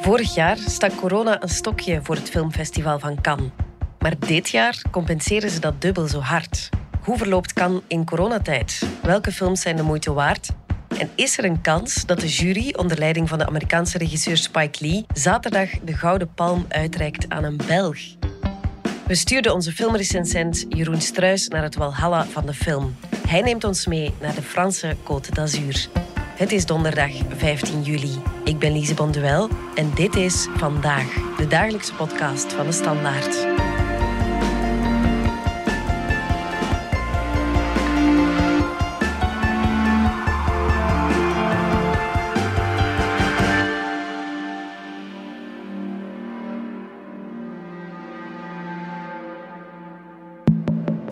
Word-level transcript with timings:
Vorig 0.00 0.34
jaar 0.34 0.56
stak 0.56 0.96
corona 0.96 1.42
een 1.42 1.48
stokje 1.48 2.00
voor 2.02 2.14
het 2.14 2.30
filmfestival 2.30 2.98
van 2.98 3.20
Cannes. 3.20 3.50
Maar 3.98 4.18
dit 4.18 4.48
jaar 4.48 4.82
compenseren 4.90 5.50
ze 5.50 5.60
dat 5.60 5.80
dubbel 5.80 6.06
zo 6.06 6.20
hard. 6.20 6.68
Hoe 7.00 7.18
verloopt 7.18 7.52
Cannes 7.52 7.82
in 7.86 8.04
coronatijd? 8.04 8.82
Welke 9.02 9.32
films 9.32 9.60
zijn 9.60 9.76
de 9.76 9.82
moeite 9.82 10.12
waard? 10.12 10.48
En 10.98 11.10
is 11.14 11.38
er 11.38 11.44
een 11.44 11.60
kans 11.60 12.06
dat 12.06 12.20
de 12.20 12.28
jury 12.28 12.74
onder 12.76 12.98
leiding 12.98 13.28
van 13.28 13.38
de 13.38 13.46
Amerikaanse 13.46 13.98
regisseur 13.98 14.36
Spike 14.36 14.86
Lee 14.86 15.06
zaterdag 15.14 15.70
de 15.84 15.92
Gouden 15.92 16.34
Palm 16.34 16.64
uitreikt 16.68 17.28
aan 17.28 17.44
een 17.44 17.60
Belg? 17.66 17.98
We 19.06 19.14
stuurden 19.14 19.54
onze 19.54 19.72
filmrecensent 19.72 20.66
Jeroen 20.68 21.00
Struis 21.00 21.48
naar 21.48 21.62
het 21.62 21.76
Walhalla 21.76 22.24
van 22.24 22.46
de 22.46 22.54
film. 22.54 22.96
Hij 23.28 23.40
neemt 23.40 23.64
ons 23.64 23.86
mee 23.86 24.14
naar 24.20 24.34
de 24.34 24.42
Franse 24.42 24.96
Côte 25.04 25.32
d'Azur. 25.32 25.88
Het 26.36 26.52
is 26.52 26.66
donderdag 26.66 27.10
15 27.36 27.82
juli. 27.82 28.22
Ik 28.44 28.58
ben 28.58 28.72
Lise 28.72 28.94
Bonduel 28.94 29.48
en 29.74 29.90
dit 29.94 30.16
is 30.16 30.48
Vandaag, 30.56 31.36
de 31.36 31.46
dagelijkse 31.46 31.94
podcast 31.94 32.52
van 32.52 32.66
de 32.66 32.72
Standaard. 32.72 33.46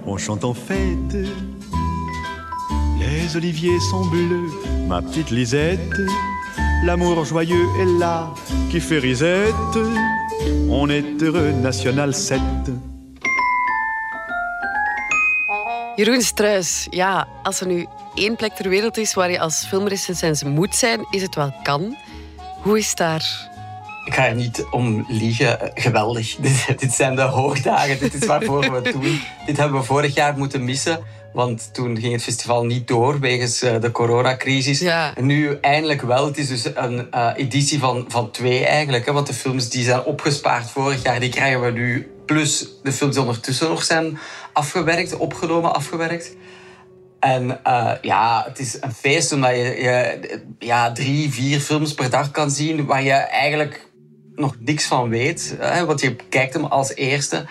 On 0.04 0.18
chante 0.18 0.46
en 0.46 0.54
fête, 0.54 1.28
les 2.98 3.36
oliviers 3.36 3.88
sont 3.88 4.10
bleus, 4.10 4.73
ma 4.86 5.00
petite 5.02 5.30
Lisette, 5.30 5.78
l'amour 6.84 7.24
joyeux 7.24 7.66
est 7.80 7.98
là 7.98 8.32
qui 8.70 8.80
fait 8.80 8.98
risette, 8.98 9.78
on 10.68 10.88
est 10.88 11.22
heureux, 11.22 11.52
National 11.52 12.14
7. 12.14 12.40
Jeroen 15.96 16.22
Struis, 16.22 16.86
ja, 16.90 17.26
als 17.42 17.60
er 17.60 17.66
nu 17.66 17.86
één 18.14 18.36
plek 18.36 18.52
ter 18.52 18.68
wereld 18.68 18.96
is 18.96 19.14
waar 19.14 19.30
je 19.30 19.40
als 19.40 19.66
filmrecensent 19.66 20.44
moet 20.44 20.74
zijn, 20.74 21.06
is 21.10 21.22
het 21.22 21.34
wel 21.34 21.54
kan. 21.62 21.96
Hoe 22.62 22.78
is 22.78 22.94
daar? 22.94 23.52
Ik 24.04 24.14
ga 24.14 24.26
er 24.26 24.34
niet 24.34 24.66
om 24.70 25.04
liegen. 25.08 25.70
Geweldig. 25.74 26.36
Dit, 26.40 26.80
dit 26.80 26.92
zijn 26.92 27.14
de 27.14 27.22
hoogdagen. 27.22 27.98
Dit 27.98 28.14
is 28.14 28.26
waarvoor 28.26 28.60
we 28.60 28.70
het 28.70 28.92
doen. 28.92 29.20
Dit 29.46 29.56
hebben 29.56 29.80
we 29.80 29.86
vorig 29.86 30.14
jaar 30.14 30.36
moeten 30.36 30.64
missen. 30.64 30.98
Want 31.34 31.74
toen 31.74 31.98
ging 31.98 32.12
het 32.12 32.22
festival 32.22 32.64
niet 32.64 32.88
door 32.88 33.20
wegens 33.20 33.62
eh, 33.62 33.80
de 33.80 33.90
coronacrisis. 33.90 34.78
Ja. 34.78 35.14
En 35.14 35.26
nu 35.26 35.58
eindelijk 35.60 36.02
wel. 36.02 36.26
Het 36.26 36.38
is 36.38 36.48
dus 36.48 36.64
een 36.74 37.10
eh, 37.10 37.30
editie 37.36 37.78
van, 37.78 38.04
van 38.08 38.30
twee 38.30 38.64
eigenlijk. 38.66 39.06
Hè, 39.06 39.12
want 39.12 39.26
de 39.26 39.34
films 39.34 39.68
die 39.68 39.84
zijn 39.84 40.04
opgespaard 40.04 40.70
vorig 40.70 41.02
jaar, 41.02 41.20
die 41.20 41.28
krijgen 41.28 41.60
we 41.60 41.70
nu. 41.70 42.10
Plus 42.26 42.68
de 42.82 42.92
films 42.92 43.14
die 43.14 43.22
ondertussen 43.24 43.68
nog 43.68 43.82
zijn 43.82 44.18
afgewerkt, 44.52 45.16
opgenomen, 45.16 45.74
afgewerkt. 45.74 46.36
En 47.20 47.60
uh, 47.66 47.92
ja, 48.02 48.44
het 48.48 48.58
is 48.58 48.76
een 48.80 48.94
feest 48.94 49.32
omdat 49.32 49.50
je, 49.50 49.56
je 49.62 50.20
ja, 50.58 50.92
drie, 50.92 51.32
vier 51.32 51.60
films 51.60 51.94
per 51.94 52.10
dag 52.10 52.30
kan 52.30 52.50
zien 52.50 52.86
waar 52.86 53.02
je 53.02 53.12
eigenlijk 53.12 53.88
nog 54.34 54.56
niks 54.60 54.84
van 54.84 55.08
weet. 55.08 55.56
Hè, 55.58 55.84
want 55.84 56.00
je 56.00 56.16
kijkt 56.28 56.54
hem 56.54 56.64
als 56.64 56.94
eerste. 56.94 57.46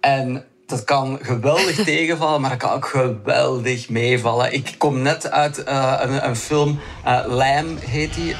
En 0.00 0.44
dat 0.66 0.84
kan 0.84 1.18
geweldig 1.22 1.84
tegenvallen, 1.84 2.40
maar 2.40 2.50
dat 2.50 2.58
kan 2.58 2.70
ook 2.70 2.86
geweldig 2.86 3.88
meevallen. 3.88 4.52
Ik 4.52 4.74
kom 4.78 5.02
net 5.02 5.30
uit 5.30 5.64
uh, 5.68 6.00
een, 6.00 6.26
een, 6.28 6.36
film, 6.36 6.78
uh, 7.06 7.20
Lamb 7.26 7.84
heet 7.84 8.14
die. 8.14 8.36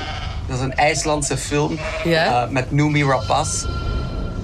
Dat 0.49 0.57
is 0.57 0.63
een 0.63 0.75
IJslandse 0.75 1.37
film 1.37 1.79
ja? 2.05 2.49
met 2.51 2.71
Noomi 2.71 3.05
Rapace. 3.05 3.67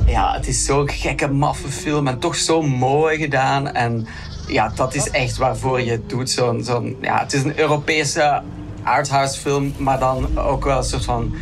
Ja, 0.07 0.33
het 0.33 0.47
is 0.47 0.65
zo'n 0.65 0.91
gekke, 0.91 1.29
maffe 1.29 1.69
film 1.69 2.07
en 2.09 2.19
toch 2.19 2.37
zo 2.37 2.63
mooi 2.63 3.19
gedaan. 3.19 3.73
En 3.73 4.07
ja, 4.47 4.73
dat 4.75 4.95
is 4.95 5.11
echt 5.11 5.37
waarvoor 5.37 5.81
je 5.81 5.91
het 5.91 6.09
doet. 6.09 6.31
Zo'n, 6.31 6.65
zo'n, 6.65 6.97
ja, 7.01 7.19
het 7.19 7.33
is 7.33 7.43
een 7.43 7.59
Europese 7.59 8.43
arthouse 8.83 9.41
film, 9.41 9.75
maar 9.79 9.99
dan 9.99 10.39
ook 10.39 10.65
wel 10.65 10.77
een 10.77 10.85
soort 10.85 11.05
van 11.05 11.35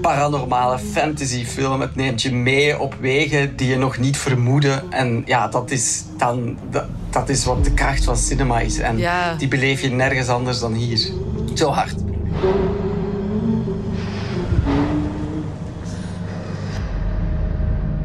paranormale 0.00 0.78
fantasyfilm. 0.78 1.80
Het 1.80 1.94
neemt 1.94 2.22
je 2.22 2.32
mee 2.32 2.78
op 2.78 2.94
wegen 3.00 3.56
die 3.56 3.68
je 3.68 3.76
nog 3.76 3.98
niet 3.98 4.16
vermoedde. 4.16 4.82
En 4.90 5.22
ja, 5.26 5.48
dat 5.48 5.70
is, 5.70 6.04
dan, 6.18 6.58
dat, 6.70 6.84
dat 7.10 7.28
is 7.28 7.44
wat 7.44 7.64
de 7.64 7.74
kracht 7.74 8.04
van 8.04 8.16
cinema 8.16 8.60
is. 8.60 8.78
En 8.78 8.98
ja. 8.98 9.34
die 9.34 9.48
beleef 9.48 9.80
je 9.80 9.90
nergens 9.90 10.28
anders 10.28 10.58
dan 10.58 10.72
hier. 10.72 11.08
Zo 11.54 11.70
hard. 11.70 11.94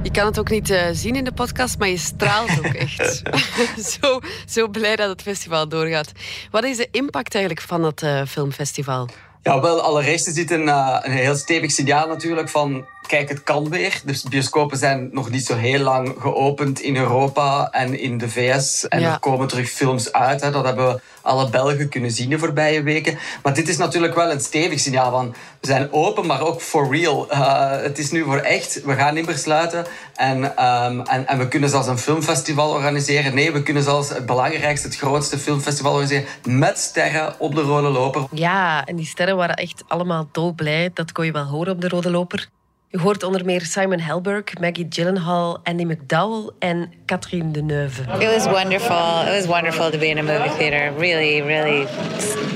Je 0.04 0.12
kan 0.12 0.26
het 0.26 0.40
ook 0.40 0.50
niet 0.50 0.70
uh, 0.70 0.82
zien 0.92 1.16
in 1.16 1.24
de 1.24 1.32
podcast, 1.32 1.78
maar 1.78 1.88
je 1.88 1.98
straalt 1.98 2.58
ook 2.58 2.74
echt. 2.74 3.22
zo, 4.02 4.20
zo 4.46 4.68
blij 4.68 4.96
dat 4.96 5.10
het 5.10 5.22
festival 5.22 5.68
doorgaat. 5.68 6.12
Wat 6.52 6.64
is 6.64 6.78
de 6.78 6.88
impact 6.92 7.36
eigenlijk 7.36 7.66
van 7.66 7.82
dat 7.82 8.02
uh, 8.02 8.22
filmfestival? 8.26 9.10
Ja, 9.50 9.62
wel, 9.62 9.82
allereerst 9.82 10.28
is 10.28 10.34
dit 10.34 10.52
een, 10.52 10.68
uh, 10.68 10.98
een 11.02 11.12
heel 11.12 11.36
stevig 11.36 11.72
signaal 11.72 12.08
natuurlijk 12.08 12.50
van... 12.50 12.86
Kijk, 13.10 13.30
het 13.30 13.44
kan 13.44 13.70
weer. 13.70 14.02
Dus 14.06 14.24
bioscopen 14.24 14.78
zijn 14.78 15.10
nog 15.12 15.30
niet 15.30 15.46
zo 15.46 15.56
heel 15.56 15.80
lang 15.80 16.16
geopend 16.20 16.80
in 16.80 16.96
Europa 16.96 17.72
en 17.72 18.00
in 18.00 18.18
de 18.18 18.30
VS. 18.30 18.88
En 18.88 19.00
ja. 19.00 19.14
er 19.14 19.20
komen 19.20 19.48
terug 19.48 19.70
films 19.70 20.12
uit. 20.12 20.42
Hè. 20.42 20.52
Dat 20.52 20.66
hebben 20.66 20.88
we 20.88 21.02
alle 21.22 21.50
Belgen 21.50 21.90
kunnen 21.90 22.12
zien 22.12 22.30
de 22.30 22.40
voorbije 22.40 22.84
weken. 22.84 23.18
Maar 23.44 23.54
dit 23.54 23.70
is 23.70 23.78
natuurlijk 23.78 24.16
wel 24.16 24.32
een 24.32 24.40
stevig 24.40 24.80
signaal 24.80 25.12
van... 25.12 25.36
We 25.62 25.68
zijn 25.68 25.92
open, 25.92 26.26
maar 26.26 26.42
ook 26.42 26.62
for 26.62 26.96
real. 26.96 27.28
Uh, 27.32 27.72
het 27.72 27.98
is 27.98 28.12
nu 28.12 28.24
voor 28.24 28.38
echt. 28.38 28.84
We 28.84 28.94
gaan 28.94 29.14
niet 29.14 29.26
meer 29.26 29.38
sluiten. 29.38 29.86
En, 30.16 30.44
um, 30.44 31.02
en, 31.02 31.28
en 31.28 31.38
we 31.38 31.48
kunnen 31.48 31.70
zelfs 31.70 31.88
een 31.88 31.98
filmfestival 31.98 32.70
organiseren. 32.70 33.36
Nee, 33.36 33.52
we 33.52 33.64
kunnen 33.64 33.84
zelfs 33.84 34.10
het 34.10 34.26
belangrijkste, 34.26 34.88
het 34.88 34.98
grootste 34.98 35.38
filmfestival 35.38 35.92
organiseren. 35.92 36.26
Met 36.44 36.78
sterren 36.78 37.40
op 37.40 37.56
de 37.56 37.62
Rode 37.62 37.90
Loper. 37.90 38.26
Ja, 38.32 38.86
en 38.86 38.96
die 38.96 39.06
sterren 39.06 39.36
waren 39.36 39.56
echt 39.56 39.84
allemaal 39.88 40.30
dolblij. 40.32 40.92
Dat 40.94 41.12
kon 41.12 41.26
je 41.26 41.32
wel 41.32 41.46
horen 41.46 41.74
op 41.74 41.82
de 41.82 41.88
Rode 41.88 42.10
Loper. 42.10 42.50
Je 42.92 42.98
hoort 42.98 43.24
onder 43.24 43.46
meer 43.46 43.62
Simon 43.62 44.00
Helberg, 44.00 44.60
Maggie 44.60 44.86
Gyllenhaal, 44.90 45.60
Andy 45.64 45.84
McDowell 45.84 46.50
en 46.60 46.92
Catherine 47.06 47.52
Deneuve. 47.52 48.02
It 48.20 48.34
was 48.34 48.46
wonderful. 48.46 49.22
It 49.28 49.36
was 49.36 49.46
wonderful 49.46 49.92
to 49.92 49.98
be 49.98 50.08
in 50.08 50.18
a 50.18 50.24
movie 50.24 50.50
theater. 50.58 50.92
Really, 50.98 51.42
really, 51.44 51.88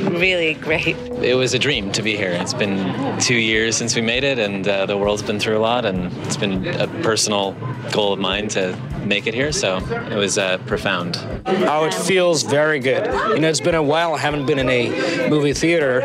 really 0.09 0.55
great. 0.55 0.95
It 1.21 1.35
was 1.35 1.53
a 1.53 1.59
dream 1.59 1.91
to 1.91 2.01
be 2.01 2.15
here. 2.15 2.31
It's 2.31 2.55
been 2.55 3.19
two 3.19 3.35
years 3.37 3.77
since 3.77 3.95
we 3.95 4.01
made 4.01 4.23
it, 4.23 4.39
and 4.39 4.67
uh, 4.67 4.87
the 4.87 4.97
world's 4.97 5.21
been 5.21 5.39
through 5.39 5.57
a 5.57 5.61
lot, 5.61 5.85
and 5.85 6.11
it's 6.25 6.37
been 6.37 6.65
a 6.67 6.87
personal 7.03 7.55
goal 7.91 8.11
of 8.13 8.19
mine 8.19 8.47
to 8.47 8.75
make 9.05 9.27
it 9.27 9.35
here. 9.35 9.51
So 9.51 9.77
it 10.11 10.17
was 10.17 10.37
uh, 10.39 10.57
profound. 10.65 11.17
Oh, 11.45 11.85
it 11.85 11.93
feels 11.93 12.41
very 12.41 12.79
good. 12.79 13.05
You 13.35 13.39
know, 13.39 13.49
it's 13.49 13.61
been 13.61 13.75
a 13.75 13.83
while. 13.83 14.15
I 14.15 14.17
haven't 14.17 14.47
been 14.47 14.57
in 14.57 14.69
a 14.69 15.29
movie 15.29 15.53
theater, 15.53 16.01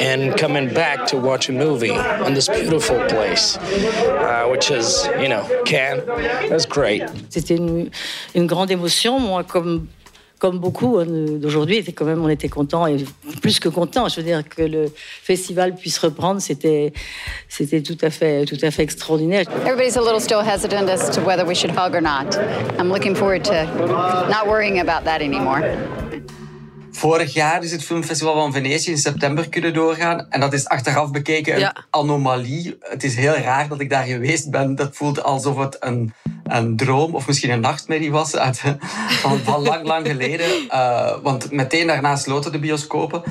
and 0.00 0.36
coming 0.36 0.74
back 0.74 1.06
to 1.06 1.16
watch 1.16 1.48
a 1.48 1.52
movie 1.52 1.94
in 2.26 2.34
this 2.34 2.48
beautiful 2.48 2.98
place. 3.06 3.56
Uh, 3.68 4.48
which 4.50 4.70
is, 4.70 5.08
you 5.20 5.28
know, 5.28 5.44
Cannes. 5.64 6.02
That's 6.48 6.66
great. 6.66 7.02
C'était 7.28 7.56
une, 7.56 7.90
une, 8.34 8.46
grande 8.46 8.70
émotion, 8.70 9.18
moi, 9.18 9.44
comme, 9.44 9.86
comme 10.38 10.58
beaucoup 10.58 11.02
d'aujourd'hui, 11.04 11.84
quand 11.92 12.04
même, 12.04 12.24
on 12.24 12.28
était 12.28 12.48
content 12.48 12.86
et 12.86 13.04
plus 13.42 13.60
que 13.60 13.68
content. 13.68 14.08
Je 14.08 14.16
veux 14.16 14.22
dire 14.22 14.42
que 14.48 14.62
le 14.62 14.90
festival 15.22 15.74
puisse 15.74 15.98
reprendre, 15.98 16.40
c'était, 16.40 16.92
c'était 17.48 17.82
tout 17.82 17.98
à 18.00 18.10
fait, 18.10 18.44
tout 18.44 18.58
à 18.62 18.70
fait 18.70 18.82
extraordinaire. 18.82 19.44
Everybody's 19.66 19.96
a 19.96 20.02
little 20.02 20.20
still 20.20 20.40
hesitant 20.40 20.88
as 20.88 21.10
to 21.10 21.20
whether 21.20 21.44
we 21.44 21.54
should 21.54 21.70
hug 21.70 21.94
or 21.94 22.00
not. 22.00 22.36
I'm 22.78 22.90
looking 22.90 23.14
forward 23.14 23.44
to 23.44 23.64
not 24.28 24.46
worrying 24.46 24.80
about 24.80 25.04
that 25.04 25.20
anymore. 25.20 25.62
Vorig 26.98 27.32
jaar 27.32 27.62
is 27.62 27.72
het 27.72 27.84
filmfestival 27.84 28.34
van 28.34 28.52
Venetië 28.52 28.90
in 28.90 28.98
september 28.98 29.48
kunnen 29.48 29.74
doorgaan. 29.74 30.26
En 30.30 30.40
dat 30.40 30.52
is 30.52 30.68
achteraf 30.68 31.10
bekeken 31.10 31.54
een 31.54 31.60
ja. 31.60 31.76
anomalie. 31.90 32.78
Het 32.80 33.04
is 33.04 33.14
heel 33.14 33.34
raar 33.34 33.68
dat 33.68 33.80
ik 33.80 33.90
daar 33.90 34.04
geweest 34.04 34.50
ben. 34.50 34.74
Dat 34.74 34.96
voelt 34.96 35.22
alsof 35.22 35.58
het 35.58 35.76
een, 35.80 36.12
een 36.44 36.76
droom 36.76 37.14
of 37.14 37.26
misschien 37.26 37.50
een 37.50 37.60
nachtmerrie 37.60 38.10
was 38.10 38.36
uit, 38.36 38.62
van, 39.22 39.38
van 39.38 39.62
lang, 39.62 39.86
lang 39.86 40.06
geleden. 40.06 40.46
Uh, 40.70 41.16
want 41.22 41.50
meteen 41.50 41.86
daarna 41.86 42.16
sloten 42.16 42.52
de 42.52 42.58
bioscopen. 42.58 43.22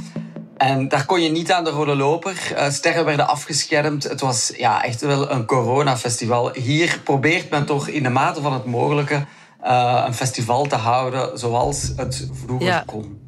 En 0.57 0.87
daar 0.87 1.05
kon 1.05 1.21
je 1.21 1.29
niet 1.29 1.51
aan 1.51 1.63
de 1.63 1.69
rode 1.69 1.95
loper. 1.95 2.53
Uh, 2.53 2.69
sterren 2.69 3.05
werden 3.05 3.27
afgeschermd. 3.27 4.03
Het 4.03 4.21
was 4.21 4.53
ja, 4.57 4.83
echt 4.83 5.01
wel 5.01 5.31
een 5.31 5.45
coronafestival. 5.45 6.53
Hier 6.53 6.99
probeert 7.03 7.49
men 7.49 7.65
toch 7.65 7.87
in 7.87 8.03
de 8.03 8.09
mate 8.09 8.41
van 8.41 8.53
het 8.53 8.65
mogelijke 8.65 9.25
uh, 9.63 10.03
een 10.05 10.13
festival 10.13 10.65
te 10.65 10.75
houden 10.75 11.39
zoals 11.39 11.91
het 11.95 12.29
vroeger 12.33 12.67
ja. 12.67 12.83
kon. 12.85 13.26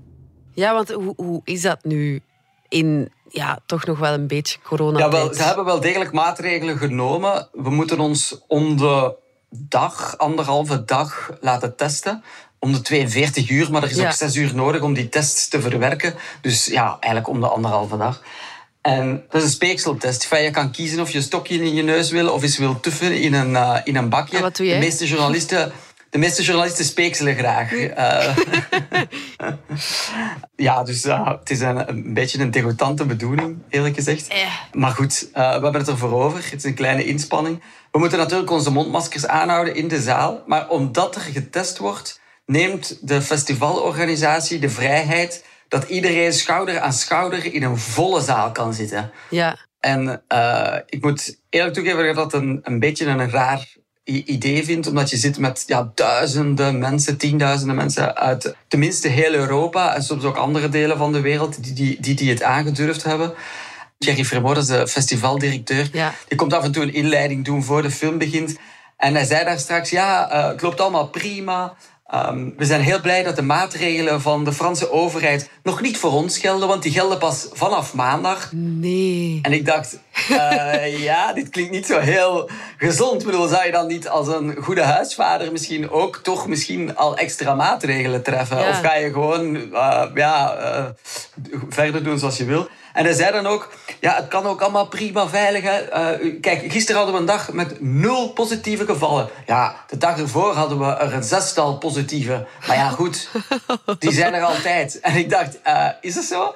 Ja, 0.59 0.73
want 0.73 0.91
hoe, 0.91 1.13
hoe 1.15 1.41
is 1.44 1.61
dat 1.61 1.83
nu 1.83 2.21
in 2.67 3.11
ja, 3.29 3.59
toch 3.65 3.85
nog 3.85 4.00
wel 4.00 4.13
een 4.13 4.27
beetje 4.27 4.59
corona? 4.63 5.00
Ja, 5.00 5.09
wel, 5.09 5.33
ze 5.33 5.44
hebben 5.44 5.65
wel 5.65 5.79
degelijk 5.79 6.11
maatregelen 6.11 6.77
genomen. 6.77 7.47
We 7.51 7.69
moeten 7.69 8.00
ons 8.00 8.38
om 8.47 8.77
de 8.77 9.15
dag, 9.50 10.17
anderhalve 10.17 10.85
dag 10.85 11.31
laten 11.41 11.75
testen. 11.75 12.23
Om 12.59 12.73
de 12.73 12.81
42 12.81 13.50
uur, 13.50 13.71
maar 13.71 13.83
er 13.83 13.89
is 13.89 13.95
Ja. 13.95 14.07
ook 14.07 14.13
6 14.13 14.35
uur 14.35 14.56
nodig 14.56 14.81
om 14.81 14.94
die 14.94 15.09
tests 15.09 15.47
te 15.47 15.61
verwerken. 15.61 16.13
Dus 16.41 16.65
ja, 16.65 16.97
eigenlijk 17.00 17.27
om 17.27 17.39
de 17.39 17.47
anderhalve 17.47 17.97
dag. 17.97 18.21
En 18.81 19.23
dat 19.29 19.41
is 19.41 19.47
een 19.47 19.53
speekseltest. 19.53 20.23
Enfin, 20.23 20.44
je 20.44 20.51
kan 20.51 20.71
kiezen 20.71 21.00
of 21.00 21.12
je 21.12 21.17
een 21.17 21.23
stokje 21.23 21.55
in 21.55 21.73
je 21.73 21.83
neus 21.83 22.12
wil 22.12 22.29
of 22.29 22.41
eens 22.41 22.57
wil 22.57 22.79
tuffen 22.79 23.21
in 23.21 23.33
een, 23.33 23.51
uh, 23.51 23.77
in 23.83 23.95
een 23.95 24.09
bakje. 24.09 24.35
En 24.35 24.41
wat 24.41 24.55
doe 24.55 24.65
jij? 24.65 24.79
De 24.79 24.85
meeste 24.85 25.07
journalisten... 25.07 25.71
De 26.09 26.17
meeste 26.17 26.44
journalisten 26.44 26.85
speekselen 26.85 27.35
graag. 27.35 27.71
Uh, 27.71 28.38
ja, 30.67 30.83
dus 30.83 31.06
uh, 31.06 31.27
het 31.27 31.50
is 31.50 31.59
een, 31.59 31.89
een 31.89 32.13
beetje 32.13 32.39
een 32.39 32.51
degoutante 32.51 33.06
bedoeling, 33.06 33.57
eerlijk 33.69 33.95
gezegd. 33.95 34.27
Eh. 34.27 34.38
Maar 34.71 34.91
goed, 34.91 35.27
uh, 35.29 35.33
we 35.33 35.39
hebben 35.41 35.73
het 35.73 35.88
ervoor 35.88 36.23
over. 36.23 36.44
Het 36.44 36.53
is 36.53 36.63
een 36.63 36.73
kleine 36.73 37.06
inspanning. 37.06 37.63
We 37.91 38.00
moeten 38.00 38.17
natuurlijk 38.17 38.51
onze 38.51 38.71
mondmaskers 38.71 39.27
aanhouden 39.27 39.75
in 39.75 39.88
de 39.88 40.01
zaal. 40.01 40.44
Maar 40.45 40.69
omdat 40.69 41.15
er 41.15 41.21
getest 41.21 41.77
wordt, 41.77 42.19
neemt 42.45 42.97
de 43.01 43.21
festivalorganisatie 43.21 44.59
de 44.59 44.69
vrijheid 44.69 45.45
dat 45.67 45.89
iedereen 45.89 46.33
schouder 46.33 46.79
aan 46.79 46.94
schouder 46.94 47.53
in 47.53 47.63
een 47.63 47.77
volle 47.77 48.21
zaal 48.21 48.51
kan 48.51 48.73
zitten. 48.73 49.12
Ja. 49.29 49.57
En 49.79 50.23
ik 50.85 51.01
moet 51.01 51.39
eerlijk 51.50 51.73
toegeven 51.73 52.05
dat 52.05 52.15
dat 52.15 52.33
een, 52.41 52.59
een 52.63 52.79
beetje 52.79 53.05
een 53.05 53.29
raar 53.29 53.77
idee 54.11 54.63
vind, 54.65 54.88
omdat 54.88 55.09
je 55.09 55.17
zit 55.17 55.38
met 55.38 55.63
ja, 55.67 55.91
duizenden 55.95 56.79
mensen, 56.79 57.17
tienduizenden 57.17 57.75
mensen 57.75 58.15
uit 58.15 58.56
tenminste 58.67 59.07
heel 59.07 59.33
Europa 59.33 59.95
en 59.95 60.03
soms 60.03 60.23
ook 60.23 60.35
andere 60.35 60.69
delen 60.69 60.97
van 60.97 61.11
de 61.11 61.21
wereld 61.21 61.63
die 61.63 61.73
die, 61.73 61.97
die, 62.00 62.15
die 62.15 62.29
het 62.29 62.44
aangedurfd 62.44 63.03
hebben. 63.03 63.33
Thierry 63.97 64.25
Fremont, 64.25 64.56
dat 64.56 64.63
is 64.63 64.69
de 64.69 64.88
festivaldirecteur, 64.88 65.89
Ja. 65.91 66.13
die 66.27 66.38
komt 66.38 66.53
af 66.53 66.63
en 66.63 66.71
toe 66.71 66.83
een 66.83 66.94
inleiding 66.94 67.45
doen 67.45 67.63
voor 67.63 67.81
de 67.81 67.91
film 67.91 68.17
begint. 68.17 68.57
En 68.97 69.13
hij 69.13 69.25
zei 69.25 69.45
daar 69.45 69.59
straks, 69.59 69.89
ja, 69.89 70.33
uh, 70.33 70.47
het 70.47 70.62
loopt 70.62 70.81
allemaal 70.81 71.07
prima. 71.07 71.73
Um, 72.13 72.53
we 72.57 72.65
zijn 72.65 72.81
heel 72.81 73.01
blij 73.01 73.23
dat 73.23 73.35
de 73.35 73.41
maatregelen 73.41 74.21
van 74.21 74.44
de 74.44 74.53
Franse 74.53 74.91
overheid 74.91 75.50
nog 75.63 75.81
niet 75.81 75.97
voor 75.97 76.12
ons 76.12 76.38
gelden, 76.38 76.67
want 76.67 76.83
die 76.83 76.91
gelden 76.91 77.17
pas 77.17 77.47
vanaf 77.53 77.94
maandag. 77.94 78.51
Nee. 78.53 79.39
En 79.41 79.53
ik 79.53 79.65
dacht, 79.65 80.00
uh, 80.30 81.04
ja, 81.04 81.33
dit 81.33 81.50
klinkt 81.50 81.71
niet 81.71 81.86
zo 81.86 82.00
heel 82.00 82.50
gezond. 82.77 83.21
Ik 83.21 83.27
bedoel, 83.27 83.48
zou 83.48 83.66
je 83.66 83.71
dan 83.71 83.88
niet 83.88 84.10
als 84.10 84.27
een 84.27 84.56
goede 84.62 84.83
huisvader 84.83 85.51
misschien 85.51 85.89
ook 85.89 86.18
toch 86.18 86.48
misschien 86.48 86.95
al 86.95 87.18
extra 87.18 87.56
maatregelen 87.56 88.24
treffen? 88.24 88.60
Ja. 88.60 88.69
Of 88.69 88.80
ga 88.80 88.95
je 88.95 89.12
gewoon 89.12 89.56
uh, 89.56 90.04
ja, 90.13 90.56
verder 91.69 92.04
doen 92.04 92.19
zoals 92.19 92.38
je 92.38 92.45
wil? 92.45 92.68
En 92.94 93.06
hij 93.06 93.13
zei 93.13 93.31
dan 93.31 93.48
ook, 93.48 93.74
ja, 94.00 94.16
het 94.16 94.27
kan 94.27 94.45
ook 94.45 94.62
allemaal 94.62 94.88
prima 94.88 95.27
veilig. 95.27 95.63
Hè. 95.63 95.80
Kijk, 96.42 96.72
gisteren 96.72 96.95
hadden 96.95 97.13
we 97.13 97.22
een 97.22 97.38
dag 97.38 97.51
met 97.51 97.81
nul 97.81 98.30
positieve 98.30 98.86
gevallen. 98.86 99.30
Ja, 99.45 99.75
de 99.88 99.98
dag 99.98 100.19
ervoor 100.19 100.54
hadden 100.54 100.80
we 100.80 100.86
er 100.86 101.13
een 101.13 101.24
zestal 101.24 101.77
positieve. 101.77 102.48
Maar 102.68 102.75
ja, 102.75 102.89
goed, 102.89 103.30
die 104.00 104.12
zijn 104.12 104.33
er 104.33 104.44
altijd. 104.44 105.00
En 105.00 105.15
ik 105.15 105.30
dacht, 105.30 105.60
is 106.01 106.15
het 106.15 106.25
zo? 106.25 106.56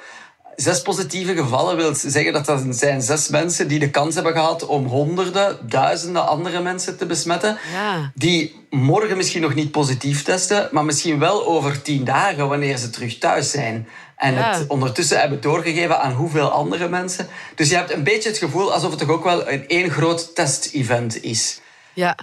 Zes 0.55 0.81
positieve 0.81 1.35
gevallen 1.35 1.75
wil 1.75 1.95
zeggen 1.95 2.33
dat 2.33 2.45
dat 2.45 2.63
zijn 2.69 3.01
zes 3.01 3.27
mensen 3.27 3.67
die 3.67 3.79
de 3.79 3.89
kans 3.89 4.15
hebben 4.15 4.33
gehad 4.33 4.65
om 4.65 4.85
honderden, 4.85 5.69
duizenden 5.69 6.27
andere 6.27 6.61
mensen 6.61 6.97
te 6.97 7.05
besmetten. 7.05 7.57
Ja. 7.71 8.11
Die 8.15 8.65
morgen 8.69 9.17
misschien 9.17 9.41
nog 9.41 9.53
niet 9.53 9.71
positief 9.71 10.23
testen, 10.23 10.69
maar 10.71 10.85
misschien 10.85 11.19
wel 11.19 11.45
over 11.45 11.81
tien 11.81 12.03
dagen 12.03 12.47
wanneer 12.47 12.77
ze 12.77 12.89
terug 12.89 13.17
thuis 13.17 13.51
zijn. 13.51 13.87
En 14.15 14.33
Ja. 14.33 14.57
het 14.57 14.67
ondertussen 14.67 15.19
hebben 15.19 15.41
doorgegeven 15.41 16.01
aan 16.01 16.11
hoeveel 16.13 16.49
andere 16.51 16.89
mensen. 16.89 17.27
Dus 17.55 17.69
je 17.69 17.75
hebt 17.75 17.93
een 17.93 18.03
beetje 18.03 18.29
het 18.29 18.37
gevoel 18.37 18.73
alsof 18.73 18.89
het 18.89 18.99
toch 18.99 19.09
ook 19.09 19.23
wel 19.23 19.49
een 19.49 19.67
één 19.67 19.89
groot 19.89 20.35
test-event 20.35 21.23
is. 21.23 21.59
Ja. 21.93 22.17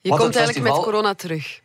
Je 0.00 0.10
Wat 0.10 0.18
komt 0.18 0.36
eigenlijk 0.36 0.66
met 0.68 0.82
corona 0.82 1.14
terug. 1.14 1.60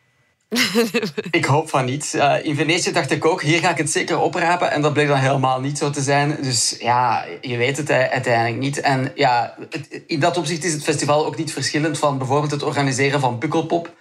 Ik 1.31 1.45
hoop 1.45 1.69
van 1.69 1.85
niet. 1.85 2.13
Uh, 2.15 2.35
in 2.45 2.55
Venetië 2.55 2.91
dacht 2.91 3.11
ik 3.11 3.25
ook, 3.25 3.41
hier 3.41 3.59
ga 3.59 3.69
ik 3.69 3.77
het 3.77 3.91
zeker 3.91 4.19
oprapen. 4.19 4.71
En 4.71 4.81
dat 4.81 4.93
bleek 4.93 5.07
dan 5.07 5.17
helemaal 5.17 5.59
niet 5.61 5.77
zo 5.77 5.89
te 5.89 6.01
zijn. 6.01 6.37
Dus 6.41 6.75
ja, 6.79 7.25
je 7.41 7.57
weet 7.57 7.77
het 7.77 7.89
eh, 7.89 8.03
uiteindelijk 8.05 8.57
niet. 8.57 8.79
En 8.79 9.11
ja, 9.15 9.55
het- 9.69 10.01
in 10.07 10.19
dat 10.19 10.37
opzicht 10.37 10.63
is 10.63 10.73
het 10.73 10.83
festival 10.83 11.25
ook 11.25 11.37
niet 11.37 11.53
verschillend 11.53 11.97
van 11.97 12.17
bijvoorbeeld 12.17 12.51
het 12.51 12.63
organiseren 12.63 13.19
van 13.19 13.37
Pukkelpop. 13.37 13.93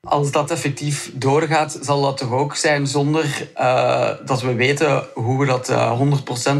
Als 0.00 0.30
dat 0.30 0.50
effectief 0.50 1.10
doorgaat, 1.14 1.78
zal 1.80 2.02
dat 2.02 2.16
toch 2.16 2.30
ook 2.30 2.56
zijn 2.56 2.86
zonder 2.86 3.50
eh, 3.54 4.10
dat 4.24 4.42
we 4.42 4.54
weten 4.54 5.04
hoe 5.14 5.38
we 5.40 5.46
dat 5.46 5.68
eh, 5.68 6.00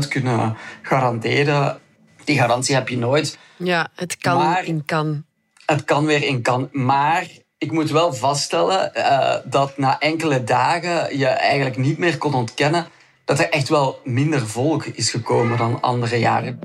100% 0.04 0.08
kunnen 0.08 0.56
garanderen. 0.82 1.78
Die 2.24 2.38
garantie 2.38 2.74
heb 2.74 2.88
je 2.88 2.98
nooit. 2.98 3.38
Ja, 3.56 3.88
het 3.94 4.16
kan 4.16 4.36
Maar- 4.36 4.64
in 4.64 4.84
kan. 4.84 5.24
Het 5.66 5.84
kan 5.84 6.04
weer 6.06 6.22
in 6.22 6.42
kan. 6.42 6.68
Maar 6.72 7.26
ik 7.62 7.72
moet 7.72 7.90
wel 7.90 8.14
vaststellen 8.14 8.94
eh, 8.94 9.36
dat 9.44 9.78
na 9.78 9.98
enkele 9.98 10.44
dagen 10.44 11.18
je 11.18 11.26
eigenlijk 11.26 11.76
niet 11.76 11.98
meer 11.98 12.18
kon 12.18 12.34
ontkennen 12.34 12.86
dat 13.24 13.38
er 13.38 13.48
echt 13.48 13.68
wel 13.68 14.00
minder 14.04 14.46
volk 14.46 14.84
is 14.84 15.10
gekomen 15.10 15.58
dan 15.58 15.80
andere 15.80 16.16
jaren. 16.16 16.58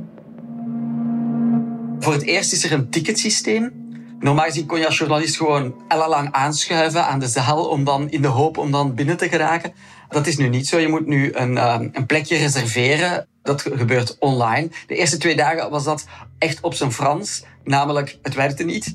Voor 2.00 2.14
het 2.14 2.24
eerst 2.24 2.54
is 2.54 2.64
er 2.64 2.72
een 2.72 2.90
ticketsysteem. 2.90 3.86
Normaal 4.20 4.46
gezien 4.46 4.66
kon 4.66 4.80
je 4.80 4.86
als 4.86 4.98
journalist 4.98 5.38
gewoon 5.38 5.76
ellenlang 5.88 6.32
aanschuiven 6.32 7.06
aan 7.06 7.20
de 7.20 7.28
zaal 7.28 7.66
om 7.66 7.84
dan, 7.84 8.10
in 8.10 8.22
de 8.22 8.28
hoop 8.28 8.58
om 8.58 8.72
dan 8.72 8.96
binnen 8.96 9.18
te 9.18 9.30
geraken. 9.30 9.74
Dat 10.10 10.28
is 10.28 10.38
nu 10.38 10.48
niet 10.48 10.68
zo. 10.68 10.80
Je 10.80 10.88
moet 10.88 11.06
nu 11.06 11.34
een, 11.34 11.58
eh, 11.58 11.80
een 11.92 12.06
plekje 12.06 12.38
reserveren. 12.38 13.28
Dat 13.44 13.62
gebeurt 13.62 14.16
online. 14.20 14.70
De 14.88 14.96
eerste 14.96 15.18
twee 15.18 15.36
dagen 15.36 15.70
was 15.70 15.84
dat 15.84 16.06
echt 16.38 16.62
op 16.62 16.74
zijn 16.74 16.92
Frans. 16.92 17.44
Namelijk, 17.68 18.18
het 18.22 18.34
werkte 18.34 18.64
niet. 18.64 18.94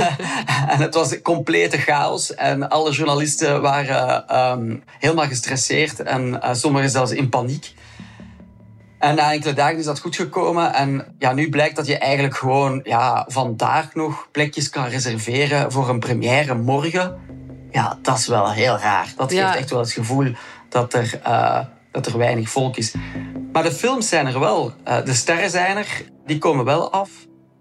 en 0.72 0.78
het 0.78 0.94
was 0.94 1.22
complete 1.22 1.78
chaos. 1.78 2.34
En 2.34 2.68
alle 2.68 2.92
journalisten 2.92 3.60
waren 3.62 4.28
ehm, 4.28 4.76
helemaal 4.98 5.26
gestresseerd. 5.26 6.00
En 6.02 6.42
eh, 6.42 6.54
sommigen 6.54 6.90
zelfs 6.90 7.10
in 7.12 7.28
paniek. 7.28 7.74
En 8.98 9.14
na 9.14 9.32
enkele 9.32 9.52
dagen 9.52 9.78
is 9.78 9.84
dat 9.84 10.00
goed 10.00 10.16
gekomen. 10.16 10.74
En 10.74 11.14
ja, 11.18 11.32
nu 11.32 11.48
blijkt 11.48 11.76
dat 11.76 11.86
je 11.86 11.98
eigenlijk 11.98 12.36
gewoon 12.36 12.80
ja, 12.84 13.24
vandaag 13.28 13.94
nog 13.94 14.28
plekjes 14.32 14.70
kan 14.70 14.84
reserveren 14.84 15.72
voor 15.72 15.88
een 15.88 15.98
première 16.00 16.54
morgen. 16.54 17.16
Ja, 17.70 17.98
dat 18.02 18.18
is 18.18 18.26
wel 18.26 18.50
heel 18.52 18.78
raar. 18.78 19.12
Dat 19.16 19.32
Ja. 19.32 19.46
geeft 19.46 19.58
echt 19.58 19.70
wel 19.70 19.80
het 19.80 19.92
gevoel 19.92 20.32
dat 20.68 20.94
er, 20.94 21.20
eh, 21.22 21.60
dat 21.92 22.06
er 22.06 22.18
weinig 22.18 22.50
volk 22.50 22.76
is. 22.76 22.94
Maar 23.52 23.62
de 23.62 23.72
films 23.72 24.08
zijn 24.08 24.26
er 24.26 24.40
wel. 24.40 24.72
Eh, 24.84 25.04
de 25.04 25.14
sterren 25.14 25.50
zijn 25.50 25.76
er. 25.76 25.86
Die 26.26 26.38
komen 26.38 26.64
wel 26.64 26.92
af. 26.92 27.10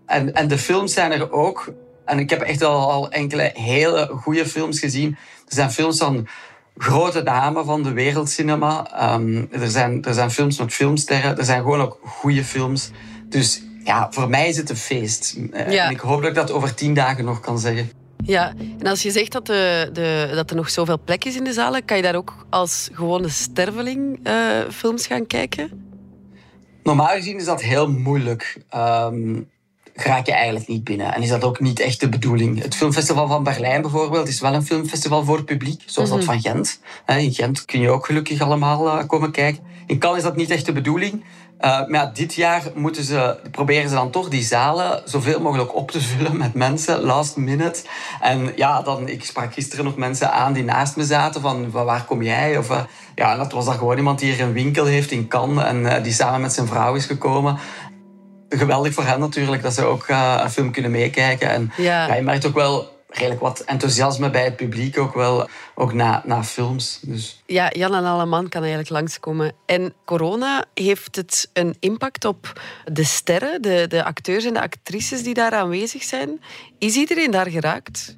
En, 0.10 0.34
en 0.34 0.48
de 0.48 0.58
films 0.58 0.94
zijn 0.94 1.12
er 1.12 1.32
ook. 1.32 1.74
En 2.06 2.20
ik 2.20 2.30
heb 2.30 2.42
echt 2.42 2.64
al, 2.64 2.92
al 2.92 3.12
enkele 3.12 3.52
hele 3.54 4.08
goede 4.08 4.46
films 4.46 4.80
gezien. 4.80 5.18
Er 5.48 5.54
zijn 5.56 5.72
films 5.72 5.98
van 5.98 6.28
grote 6.78 7.22
namen 7.22 7.66
van 7.66 7.84
de 7.84 7.92
wereldcinema. 7.92 8.88
Ehm, 8.94 9.46
er, 9.52 9.70
zijn, 9.70 10.04
er 10.04 10.14
zijn 10.14 10.32
films 10.32 10.60
met 10.60 10.74
filmsterren. 10.74 11.38
Er 11.38 11.46
zijn 11.46 11.62
gewoon 11.62 11.82
ook 11.82 12.00
goede 12.04 12.44
films. 12.44 12.92
Dus 13.26 13.62
ja, 13.84 14.08
voor 14.12 14.30
mij 14.30 14.48
is 14.48 14.58
het 14.58 14.70
een 14.70 14.76
feest. 14.76 15.38
Eh, 15.52 15.72
Ja. 15.72 15.86
En 15.86 15.92
ik 15.92 16.00
hoop 16.00 16.20
dat 16.22 16.30
ik 16.30 16.36
dat 16.36 16.52
over 16.52 16.74
tien 16.74 16.94
dagen 16.94 17.26
nog 17.26 17.40
kan 17.40 17.60
zeggen. 17.60 17.92
Ja, 18.24 18.54
en 18.80 18.88
als 18.88 19.02
je 19.02 19.12
zegt 19.12 19.32
dat, 19.32 19.46
de, 19.46 19.90
de, 19.94 20.32
dat 20.34 20.50
er 20.50 20.56
nog 20.56 20.70
zoveel 20.70 21.00
plek 21.06 21.26
is 21.26 21.36
in 21.36 21.44
de 21.44 21.54
zalen, 21.54 21.86
kan 21.86 21.98
je 21.98 22.04
daar 22.04 22.16
ook 22.16 22.46
als 22.50 22.90
gewone 22.94 23.30
sterveling 23.30 24.20
eh, 24.24 24.34
films 24.72 25.08
gaan 25.08 25.28
kijken? 25.28 25.88
Normaal 26.84 27.08
gezien 27.16 27.38
is 27.38 27.46
dat 27.46 27.62
heel 27.62 27.90
moeilijk. 27.92 28.62
Ehm 28.70 29.42
raak 30.04 30.26
je 30.26 30.34
eigenlijk 30.34 30.68
niet 30.68 30.84
binnen. 30.84 31.14
En 31.14 31.22
is 31.22 31.30
dat 31.30 31.44
ook 31.44 31.60
niet 31.60 31.80
echt 31.80 32.00
de 32.00 32.10
bedoeling. 32.10 32.62
Het 32.62 32.76
filmfestival 32.76 33.28
van 33.28 33.44
Berlijn 33.44 33.82
bijvoorbeeld 33.82 34.28
is 34.28 34.40
wel 34.40 34.54
een 34.54 34.66
filmfestival 34.66 35.24
voor 35.24 35.36
het 35.36 35.46
publiek, 35.46 35.84
zoals 35.86 36.10
dat 36.10 36.24
van 36.24 36.42
Gent. 36.42 36.80
In 37.06 37.34
Gent 37.34 37.66
kun 37.66 37.80
je 37.80 37.90
ook 37.90 38.06
gelukkig 38.06 38.42
allemaal 38.42 38.88
eh, 38.88 39.08
komen 39.08 39.32
kijken. 39.32 39.64
In 39.88 40.00
Cannes 40.00 40.18
is 40.18 40.24
dat 40.24 40.36
niet 40.36 40.50
echt 40.50 40.66
de 40.66 40.72
bedoeling. 40.72 41.24
Eh, 41.58 41.70
maar 41.70 41.92
ja, 41.92 42.12
dit 42.14 42.34
jaar 42.34 42.64
moeten 42.76 43.04
ze, 43.04 43.40
proberen 43.52 43.90
ze 43.90 43.96
dan 43.96 44.12
toch 44.12 44.30
die 44.30 44.44
zalen 44.44 45.02
zoveel 45.06 45.42
mogelijk 45.42 45.76
op 45.76 45.92
te 45.92 46.02
vullen 46.02 46.38
met 46.38 46.54
mensen, 46.54 47.02
last 47.02 47.38
minute. 47.38 47.82
En 48.22 48.52
ja, 48.56 48.82
dan, 48.82 49.08
ik 49.08 49.26
sprak 49.26 49.54
gisteren 49.54 49.86
nog 49.86 49.96
mensen 49.96 50.32
aan 50.32 50.54
die 50.54 50.64
naast 50.64 50.96
me 50.96 51.04
zaten 51.04 51.42
van, 51.42 51.72
waar 51.72 52.06
kom 52.06 52.22
jij? 52.22 52.58
Of, 52.58 52.70
eh, 52.70 52.82
ja, 53.16 53.36
dat 53.36 53.52
was 53.52 53.66
dan 53.66 53.78
gewoon 53.78 53.98
iemand 53.98 54.20
die 54.20 54.34
hier 54.34 54.46
een 54.46 54.54
winkel 54.54 54.86
heeft 54.86 55.12
in 55.12 55.28
Cannes 55.28 55.64
en 55.64 56.04
die 56.04 56.14
samen 56.14 56.42
met 56.42 56.54
zijn 56.54 56.68
vrouw 56.68 56.96
is 56.96 57.06
gekomen 57.06 57.58
geweldig 58.50 58.94
voor 58.94 59.04
hen 59.04 59.20
natuurlijk 59.20 59.62
dat 59.62 59.74
ze 59.74 59.84
ook 59.84 60.08
eh, 60.08 60.40
een 60.44 60.52
film 60.52 60.72
kunnen 60.72 60.92
meekijken. 60.92 61.50
En 61.50 61.72
Ja. 61.78 62.08
ja, 62.08 62.16
je 62.16 62.22
merkt 62.22 62.46
ook 62.46 62.54
wel 62.54 62.98
redelijk 63.10 63.42
wat 63.42 63.60
enthousiasme 63.60 64.30
bij 64.30 64.44
het 64.44 64.56
publiek, 64.56 64.98
ook 64.98 65.14
wel 65.14 65.50
ook 65.76 65.94
na, 65.94 66.22
na 66.26 66.44
films. 66.44 67.00
Dus 67.02 67.42
Ja, 67.46 67.70
Jan 67.72 67.96
en 67.96 68.06
Alleman 68.06 68.50
kan 68.50 68.62
eigenlijk 68.62 68.92
langskomen. 68.92 69.52
En 69.66 69.94
corona, 70.06 70.66
heeft 70.74 71.16
het 71.16 71.50
een 71.54 71.76
impact 71.80 72.26
op 72.26 72.62
de 72.86 73.04
sterren, 73.04 73.62
de, 73.62 73.86
de 73.88 74.04
acteurs 74.04 74.46
en 74.46 74.54
de 74.54 74.62
actrices 74.62 75.24
die 75.24 75.34
daar 75.34 75.52
aanwezig 75.52 76.04
zijn? 76.04 76.42
Is 76.78 76.96
iedereen 76.96 77.32
daar 77.32 77.50
geraakt? 77.50 78.18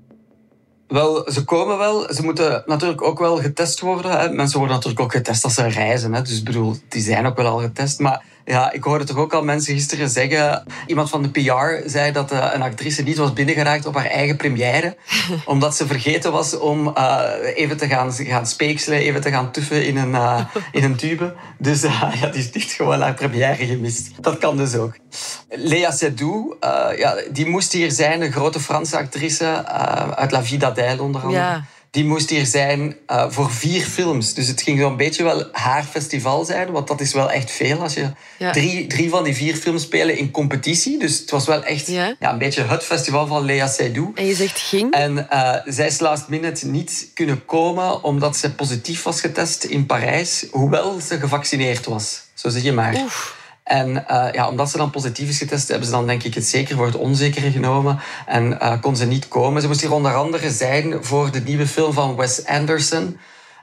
Wel, 0.88 1.32
ze 1.32 1.44
komen 1.44 1.78
wel. 1.78 2.14
Ze 2.14 2.24
moeten 2.24 2.64
natuurlijk 2.66 3.02
ook 3.02 3.20
wel 3.20 3.38
getest 3.38 3.80
worden. 3.80 4.20
Hè. 4.20 4.30
Mensen 4.30 4.58
worden 4.58 4.76
natuurlijk 4.76 5.04
ook 5.04 5.12
getest 5.12 5.44
als 5.44 5.54
ze 5.54 5.68
reizen. 5.68 6.14
Hè. 6.14 6.22
Dus 6.22 6.44
bedoel, 6.44 6.76
die 6.90 7.02
zijn 7.02 7.26
ook 7.26 7.36
wel 7.36 7.46
al 7.46 7.60
getest. 7.60 8.00
Maar 8.00 8.24
ja, 8.46 8.72
ik 8.72 8.84
hoorde 8.84 9.04
toch 9.04 9.18
ook 9.18 9.34
al 9.34 9.44
mensen 9.44 9.74
gisteren 9.74 10.10
zeggen... 10.10 10.64
Iemand 10.86 11.10
van 11.10 11.22
de 11.22 11.30
PR 11.30 11.90
zei 11.90 12.12
dat 12.12 12.32
uh, 12.32 12.50
een 12.54 12.62
actrice 12.62 13.04
niet 13.04 13.18
was 13.18 13.34
binnengeraakt 13.34 13.86
op 13.86 13.96
haar 13.96 14.06
eigen 14.06 14.36
première. 14.36 14.96
omdat 15.46 15.76
ze 15.76 15.88
vergeten 15.88 16.32
was 16.32 16.58
om 16.58 16.88
uh, 16.98 17.24
even 17.56 17.78
te 17.78 17.88
gaan, 17.88 18.14
gaan 18.14 18.48
speekselen, 18.48 19.00
even 19.00 19.22
te 19.22 19.30
gaan 19.30 19.52
tuffen 19.52 19.86
in 19.86 19.98
een, 19.98 20.12
uh, 20.12 20.40
in 20.72 20.84
een 20.84 20.96
tube. 20.96 21.36
Dus 21.58 21.82
ja, 21.82 22.28
die 22.32 22.50
heeft 22.52 22.72
gewoon 22.72 23.02
haar 23.02 23.14
première 23.14 23.66
gemist. 23.66 24.10
Dat 24.20 24.38
kan 24.38 24.58
dus 24.58 24.76
ook. 24.76 24.94
Lea 25.50 25.92
Seydoux, 25.92 26.56
ja, 26.98 27.16
die 27.32 27.48
moest 27.48 27.72
hier 27.72 27.92
zijn. 27.92 28.22
Een 28.22 28.32
grote 28.32 28.60
Franse 28.60 28.98
actrice 28.98 29.66
uit 30.16 30.32
La 30.32 30.44
Vida 30.44 30.72
d'Elle 30.72 31.02
onder 31.02 31.22
andere. 31.22 31.44
Ja 31.44 31.66
die 31.92 32.06
moest 32.06 32.30
hier 32.30 32.46
zijn 32.46 32.96
uh, 33.08 33.26
voor 33.30 33.52
vier 33.52 33.82
films. 33.82 34.34
Dus 34.34 34.48
het 34.48 34.62
ging 34.62 34.80
zo'n 34.80 34.98
beetje 34.98 35.24
wel 35.24 35.50
haar 35.52 35.84
festival 35.84 36.46
zijn, 36.46 36.72
want 36.72 36.88
dat 36.88 37.02
is 37.02 37.14
wel 37.14 37.32
echt 37.32 37.52
veel 37.52 37.82
als 37.82 37.94
je 37.94 38.12
ja. 38.38 38.52
drie, 38.52 38.88
drie 38.88 39.10
van 39.10 39.24
die 39.24 39.36
vier 39.36 39.56
films 39.56 39.82
spelen 39.82 40.18
in 40.18 40.32
competitie. 40.32 41.00
Dus 41.00 41.20
het 41.20 41.32
was 41.32 41.46
wel 41.46 41.64
echt 41.64 41.88
ja. 41.88 42.16
Ja, 42.20 42.32
een 42.32 42.38
beetje 42.38 42.64
het 42.64 42.84
festival 42.84 43.28
van 43.28 43.46
Lea 43.46 43.68
Seydoux. 43.68 44.20
En 44.20 44.26
je 44.26 44.36
zegt 44.36 44.60
ging? 44.60 44.94
En 44.94 45.28
uh, 45.32 45.56
zij 45.66 45.88
is 45.88 46.00
last 46.00 46.28
minute 46.28 46.68
niet 46.68 47.08
kunnen 47.14 47.46
komen 47.46 48.04
omdat 48.04 48.38
ze 48.38 48.54
positief 48.54 49.04
was 49.04 49.22
getest 49.22 49.64
in 49.64 49.86
Parijs, 49.86 50.46
hoewel 50.52 51.00
ze 51.00 51.20
gevaccineerd 51.20 51.86
was. 51.86 52.22
Zo 52.34 52.50
zeg 52.50 52.64
je 52.64 52.72
maar. 52.72 52.96
Oef. 52.96 53.40
En 53.72 53.90
uh, 53.90 54.28
ja, 54.32 54.50
omdat 54.50 54.70
ze 54.70 54.78
dan 54.78 54.90
positief 54.90 55.30
is 55.30 55.38
getest, 55.38 55.68
hebben 55.68 55.88
ze 55.88 55.94
dan 55.94 56.08
denk 56.08 56.24
ik 56.24 56.34
het 56.34 56.46
zeker 56.46 56.76
voor 56.76 56.86
het 56.86 56.96
onzekere 56.96 57.52
genomen. 57.52 58.00
En 58.26 58.52
uh, 58.52 58.82
kon 58.82 58.96
ze 58.96 59.06
niet 59.06 59.28
komen. 59.28 59.62
Ze 59.62 59.68
moest 59.68 59.82
hier 59.82 59.94
onder 59.94 60.16
andere 60.16 60.52
zijn 60.52 61.04
voor 61.04 61.32
de 61.32 61.42
nieuwe 61.42 61.68
film 61.68 61.94
van 61.94 62.16
Wes 62.16 62.46
Anderson, 62.46 63.18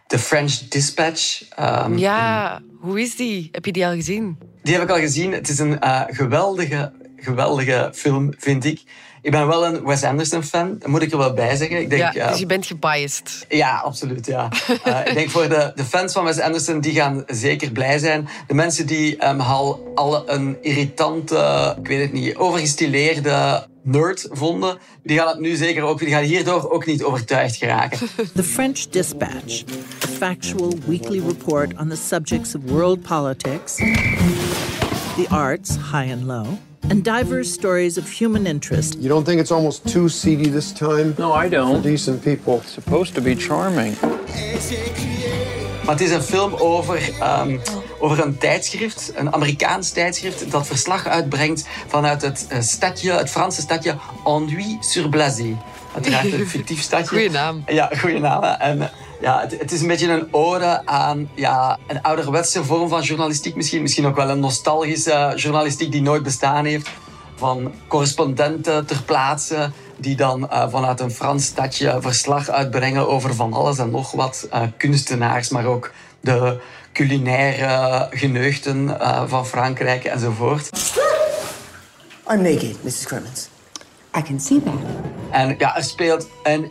The 0.06 0.18
French 0.18 0.52
Dispatch. 0.52 1.42
Um, 1.60 1.98
ja, 1.98 2.60
hoe 2.80 3.00
is 3.00 3.16
die? 3.16 3.48
Heb 3.52 3.64
je 3.64 3.72
die 3.72 3.86
al 3.86 3.94
gezien? 3.94 4.38
Die 4.62 4.74
heb 4.74 4.82
ik 4.82 4.90
al 4.90 4.98
gezien. 4.98 5.32
Het 5.32 5.48
is 5.48 5.58
een 5.58 5.78
uh, 5.84 6.02
geweldige, 6.06 6.92
geweldige 7.16 7.90
film, 7.94 8.32
vind 8.38 8.64
ik. 8.64 8.82
Ik 9.22 9.30
ben 9.30 9.46
wel 9.46 9.66
een 9.66 9.84
Wes 9.84 10.02
Anderson 10.02 10.42
fan, 10.42 10.76
dat 10.78 10.88
moet 10.88 11.02
ik 11.02 11.12
er 11.12 11.18
wel 11.18 11.32
bij 11.32 11.56
zeggen. 11.56 11.80
Ik 11.80 11.90
denk, 11.90 12.12
ja, 12.12 12.28
dus 12.28 12.38
je 12.38 12.46
bent 12.46 12.66
gebiased. 12.66 13.46
Ja, 13.48 13.76
absoluut. 13.76 14.26
Ja. 14.26 14.48
uh, 14.86 15.06
ik 15.08 15.14
denk 15.14 15.30
voor 15.30 15.48
de, 15.48 15.72
de 15.74 15.84
fans 15.84 16.12
van 16.12 16.24
Wes 16.24 16.40
Anderson, 16.40 16.80
die 16.80 16.94
gaan 16.94 17.24
zeker 17.26 17.70
blij 17.70 17.98
zijn. 17.98 18.28
De 18.46 18.54
mensen 18.54 18.86
die 18.86 19.26
um, 19.28 19.40
al, 19.40 19.92
al 19.94 20.30
een 20.30 20.56
irritante, 20.60 21.74
ik 21.80 21.88
weet 21.88 22.00
het 22.00 22.12
niet, 22.12 22.36
overgestileerde 22.36 23.66
nerd 23.82 24.28
vonden, 24.30 24.78
die 25.02 25.18
gaan 25.18 25.28
het 25.28 25.40
nu 25.40 25.56
zeker 25.56 25.82
ook, 25.82 25.98
die 25.98 26.08
gaan 26.08 26.22
hierdoor 26.22 26.70
ook 26.70 26.86
niet 26.86 27.02
overtuigd 27.02 27.56
geraken. 27.56 27.98
The 28.34 28.44
French 28.44 28.78
Dispatch, 28.78 29.64
a 30.04 30.06
factual 30.06 30.72
weekly 30.86 31.20
report 31.26 31.78
on 31.78 31.88
the 31.88 31.96
subjects 31.96 32.54
of 32.54 32.62
world 32.64 33.02
politics, 33.02 33.74
the 35.16 35.26
arts, 35.28 35.76
high 35.76 36.12
and 36.12 36.24
low, 36.24 36.46
and 36.90 37.04
diverse 37.04 37.52
stories 37.52 37.98
of 37.98 38.08
human 38.08 38.46
interest. 38.46 38.96
You 38.98 39.08
don't 39.08 39.24
think 39.24 39.40
it's 39.40 39.50
almost 39.50 39.86
too 39.86 40.08
seedy 40.08 40.50
this 40.50 40.72
time? 40.72 41.14
No, 41.18 41.32
I 41.32 41.48
don't. 41.48 41.76
For 41.76 41.88
decent 41.88 42.22
people. 42.22 42.56
It's 42.56 42.72
supposed 42.72 43.14
to 43.14 43.20
be 43.20 43.34
charming. 43.36 43.96
Maar 45.84 45.96
het 45.96 46.06
is 46.06 46.10
een 46.10 46.22
film 46.22 46.54
over, 46.54 47.10
um, 47.40 47.60
over 47.98 48.24
een 48.24 48.38
tijdschrift, 48.38 49.12
een 49.16 49.32
Amerikaans 49.32 49.90
tijdschrift, 49.90 50.50
dat 50.50 50.66
verslag 50.66 51.06
uitbrengt 51.06 51.66
vanuit 51.86 52.22
het 52.22 52.46
uh, 52.52 52.60
stadje, 52.60 53.12
het 53.12 53.30
Franse 53.30 53.60
stadje 53.60 53.96
Ennui-sur-Blasé. 54.24 55.56
Uiteraard 55.94 56.32
een 56.32 56.48
fictief 56.56 56.80
stadje. 56.80 57.06
Goeie 57.06 57.30
naam. 57.30 57.62
Ja, 57.66 57.90
goeie 57.98 58.18
naam. 58.18 58.42
En 58.42 58.90
ja, 59.20 59.40
het, 59.40 59.58
het, 59.58 59.72
is 59.72 59.80
een 59.80 59.86
beetje 59.86 60.12
een 60.12 60.28
ode 60.30 60.86
aan 60.86 61.30
ja, 61.34 61.78
een 61.86 62.02
ouderwetse 62.02 62.64
vorm 62.64 62.88
van 62.88 63.02
journalistiek. 63.02 63.54
Misschien, 63.54 63.82
misschien 63.82 64.06
ook 64.06 64.16
wel 64.16 64.28
een 64.28 64.40
nostalgische 64.40 65.32
journalistiek 65.36 65.92
die 65.92 66.02
nooit 66.02 66.22
bestaan 66.22 66.64
heeft. 66.64 66.88
Van 67.36 67.72
correspondenten 67.88 68.86
ter 68.86 69.02
plaatse 69.02 69.70
die 69.96 70.16
dan 70.16 70.48
uh, 70.52 70.70
vanuit 70.70 71.00
een 71.00 71.10
Frans 71.10 71.44
stadje 71.44 71.96
verslag 72.00 72.48
uitbrengen 72.48 73.08
over 73.08 73.34
van 73.34 73.52
alles 73.52 73.78
en 73.78 73.90
nog 73.90 74.12
wat. 74.12 74.48
Uh, 74.54 74.62
kunstenaars, 74.76 75.48
maar 75.48 75.66
ook 75.66 75.92
de 76.20 76.60
culinaire 76.92 78.06
geneugten 78.10 78.88
uh, 78.88 79.22
van 79.26 79.46
Frankrijk 79.46 80.04
enzovoort. 80.04 80.70
I'm 82.30 82.42
naked, 82.42 82.76
Mrs. 82.82 83.04
Cremens. 83.04 83.48
I 84.16 84.22
can 84.22 84.40
see 84.40 84.62
that. 84.62 84.74
En 85.30 85.54
ja, 85.58 85.76
er 85.76 85.84
speelt 85.84 86.28
een 86.42 86.70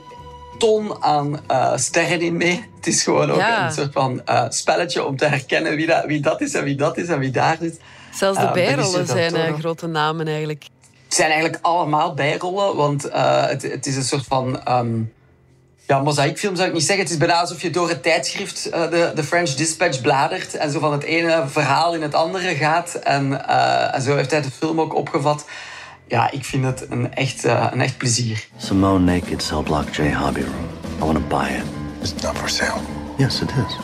ton 0.58 1.04
aan 1.04 1.40
uh, 1.52 1.78
sterren 1.78 2.22
in 2.22 2.38
mee. 2.38 2.70
Het 2.76 2.88
is 2.88 3.04
gewoon 3.04 3.32
ook 3.32 3.38
Ja. 3.38 3.66
een 3.66 3.72
soort 3.72 3.94
van 3.94 4.22
uh, 4.30 4.46
spelletje 4.50 5.06
om 5.06 5.18
te 5.18 5.26
herkennen 5.26 5.76
wie 5.76 5.88
dat, 5.88 6.06
wie 6.06 6.22
dat 6.22 6.42
is 6.42 6.54
en 6.54 6.64
wie 6.64 6.76
dat 6.76 6.98
is 6.98 7.08
en 7.08 7.20
wie 7.20 7.32
daar 7.32 7.58
zit. 7.62 7.80
Zelfs 8.14 8.40
de 8.40 8.50
Benicio 8.54 8.76
bijrollen 8.76 9.08
zijn 9.08 9.36
eh, 9.36 9.60
grote 9.60 9.88
namen 9.88 10.28
eigenlijk. 10.28 10.64
Het 11.04 11.16
zijn 11.16 11.32
eigenlijk 11.32 11.66
allemaal 11.66 12.14
bijrollen, 12.14 12.76
want 12.76 13.04
het, 13.12 13.62
het 13.62 13.86
is 13.86 13.96
een 13.96 14.04
soort 14.04 14.26
van... 14.28 14.62
Um, 14.70 15.16
ja, 15.88 16.00
mozaïekfilm 16.00 16.56
zou 16.56 16.68
ik 16.68 16.74
niet 16.74 16.84
zeggen. 16.84 17.04
Het 17.04 17.14
is 17.14 17.20
bijna 17.20 17.40
alsof 17.40 17.62
je 17.62 17.70
door 17.70 17.90
het 17.90 18.04
tijdschrift 18.04 18.68
uh, 18.68 18.90
de, 18.90 19.12
de 19.16 19.24
French 19.24 19.50
Dispatch 19.50 20.02
bladert 20.02 20.56
en 20.56 20.72
zo 20.72 20.80
van 20.80 20.92
het 20.92 21.04
ene 21.04 21.44
verhaal 21.48 21.94
in 21.94 22.02
het 22.02 22.14
andere 22.14 22.56
gaat. 22.56 22.94
En, 22.94 23.32
uh, 23.32 23.96
en 23.96 24.02
zo 24.02 24.16
heeft 24.16 24.32
hij 24.32 24.42
de 24.42 24.52
film 24.52 24.82
ook 24.82 24.96
opgevat. 24.96 25.46
Ja, 26.08 26.32
ik 26.32 26.46
vind 26.46 26.64
het 26.64 26.86
een 26.90 27.14
echt, 27.14 27.46
uh, 27.46 27.68
een 27.72 27.82
echt 27.82 27.98
plezier. 27.98 28.48
Simone 28.58 29.14
Naked 29.14 29.44
Cell 29.44 29.62
Block 29.62 29.90
J 29.90 30.14
Hobby 30.14 30.40
Room. 30.40 30.68
I 31.02 31.06
want 31.06 31.16
to 31.16 31.38
buy 31.38 31.50
it. 31.50 31.64
It's 32.02 32.24
not 32.24 32.38
for 32.38 32.50
sale. 32.50 32.80
Yes, 33.18 33.42
it 33.42 33.50
is. 33.50 33.78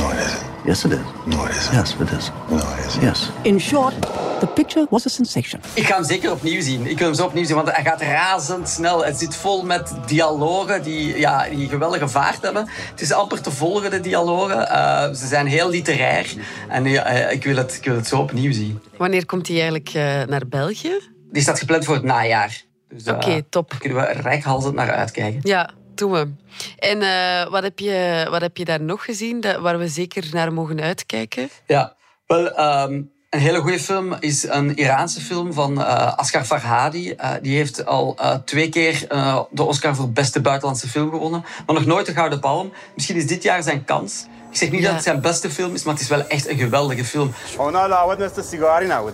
No, 0.00 0.10
it 0.10 0.18
isn't. 0.18 0.50
Yes, 0.64 0.84
it 0.84 0.92
is. 0.92 0.98
No, 1.24 1.44
it 1.44 1.50
isn't. 1.50 1.74
Yes, 1.74 1.94
it 2.00 2.10
is. 2.18 2.30
No, 2.50 2.56
it 2.56 2.86
isn't. 2.86 3.02
Yes. 3.02 3.30
In 3.42 3.60
short, 3.60 3.94
the 4.40 4.46
picture 4.46 4.86
was 4.90 5.06
a 5.06 5.08
sensation. 5.08 5.60
Ik 5.74 5.86
ga 5.86 5.94
hem 5.94 6.04
zeker 6.04 6.30
opnieuw 6.30 6.60
zien. 6.60 6.86
Ik 6.86 6.98
wil 6.98 7.06
hem 7.06 7.16
zo 7.16 7.24
opnieuw 7.24 7.44
zien, 7.44 7.56
want 7.56 7.70
hij 7.70 7.84
gaat 7.84 8.00
razendsnel. 8.00 9.04
Het 9.04 9.18
zit 9.18 9.36
vol 9.36 9.62
met 9.64 9.92
dialogen 10.06 10.82
die, 10.82 11.18
ja, 11.18 11.48
die 11.48 11.68
geweldige 11.68 12.08
vaart 12.08 12.42
hebben. 12.42 12.68
Het 12.90 13.00
is 13.00 13.12
amper 13.12 13.40
te 13.40 13.50
volgen, 13.50 13.90
de 13.90 14.00
dialogen. 14.00 14.58
Uh, 14.58 15.02
ze 15.02 15.26
zijn 15.26 15.46
heel 15.46 15.68
literair. 15.68 16.34
En 16.68 16.86
uh, 16.86 17.32
ik, 17.32 17.44
wil 17.44 17.56
het, 17.56 17.76
ik 17.76 17.84
wil 17.84 17.96
het 17.96 18.06
zo 18.06 18.18
opnieuw 18.18 18.52
zien. 18.52 18.80
Wanneer 18.96 19.26
komt 19.26 19.46
hij 19.46 19.56
eigenlijk 19.56 19.94
uh, 19.94 20.22
naar 20.22 20.48
België? 20.48 21.18
Die 21.32 21.42
staat 21.42 21.58
gepland 21.58 21.84
voor 21.84 21.94
het 21.94 22.04
najaar. 22.04 22.62
Dus, 22.88 23.06
Oké, 23.06 23.14
okay, 23.14 23.44
top. 23.48 23.70
Daar 23.70 23.78
kunnen 23.78 23.98
we 23.98 24.12
rijkhalsend 24.12 24.74
naar 24.74 24.90
uitkijken. 24.90 25.40
Ja, 25.42 25.70
doen 25.94 26.12
we. 26.12 26.32
En 26.78 27.00
uh, 27.00 27.50
wat, 27.50 27.62
heb 27.62 27.78
je, 27.78 28.26
wat 28.30 28.40
heb 28.40 28.56
je 28.56 28.64
daar 28.64 28.80
nog 28.80 29.04
gezien 29.04 29.40
dat, 29.40 29.60
waar 29.60 29.78
we 29.78 29.88
zeker 29.88 30.28
naar 30.32 30.52
mogen 30.52 30.80
uitkijken? 30.80 31.48
Ja, 31.66 31.96
wel, 32.26 32.60
um, 32.60 33.10
een 33.30 33.40
hele 33.40 33.60
goede 33.60 33.80
film 33.80 34.16
is 34.20 34.48
een 34.48 34.76
Iraanse 34.76 35.20
film 35.20 35.52
van 35.52 35.78
uh, 35.78 36.16
Asghar 36.16 36.44
Farhadi. 36.44 37.10
Uh, 37.10 37.30
die 37.42 37.56
heeft 37.56 37.86
al 37.86 38.18
twee 38.44 38.68
keer 38.68 39.04
de 39.50 39.62
Oscar 39.62 39.96
voor 39.96 40.10
beste 40.10 40.40
buitenlandse 40.40 40.88
film 40.88 41.10
gewonnen. 41.10 41.44
Maar 41.66 41.74
nog 41.74 41.86
nooit 41.86 42.06
de 42.06 42.12
Gouden 42.12 42.40
Palm. 42.40 42.72
Misschien 42.94 43.16
is 43.16 43.26
dit 43.26 43.42
jaar 43.42 43.62
zijn 43.62 43.84
kans. 43.84 44.26
Ik 44.50 44.56
zeg 44.56 44.70
niet 44.70 44.80
ja. 44.80 44.86
dat 44.86 44.94
het 44.94 45.04
zijn 45.04 45.20
beste 45.20 45.50
film 45.50 45.74
is, 45.74 45.82
maar 45.82 45.94
het 45.94 46.02
is 46.02 46.08
wel 46.08 46.26
echt 46.26 46.48
een 46.48 46.58
geweldige 46.58 47.04
film. 47.04 47.34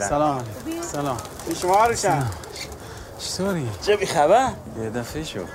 Salam. 0.08 0.40
Salam. 0.90 1.16
Sorry. 3.16 3.62
Ja, 4.80 4.88
dat 4.90 5.06
is 5.14 5.32
joh. 5.32 5.48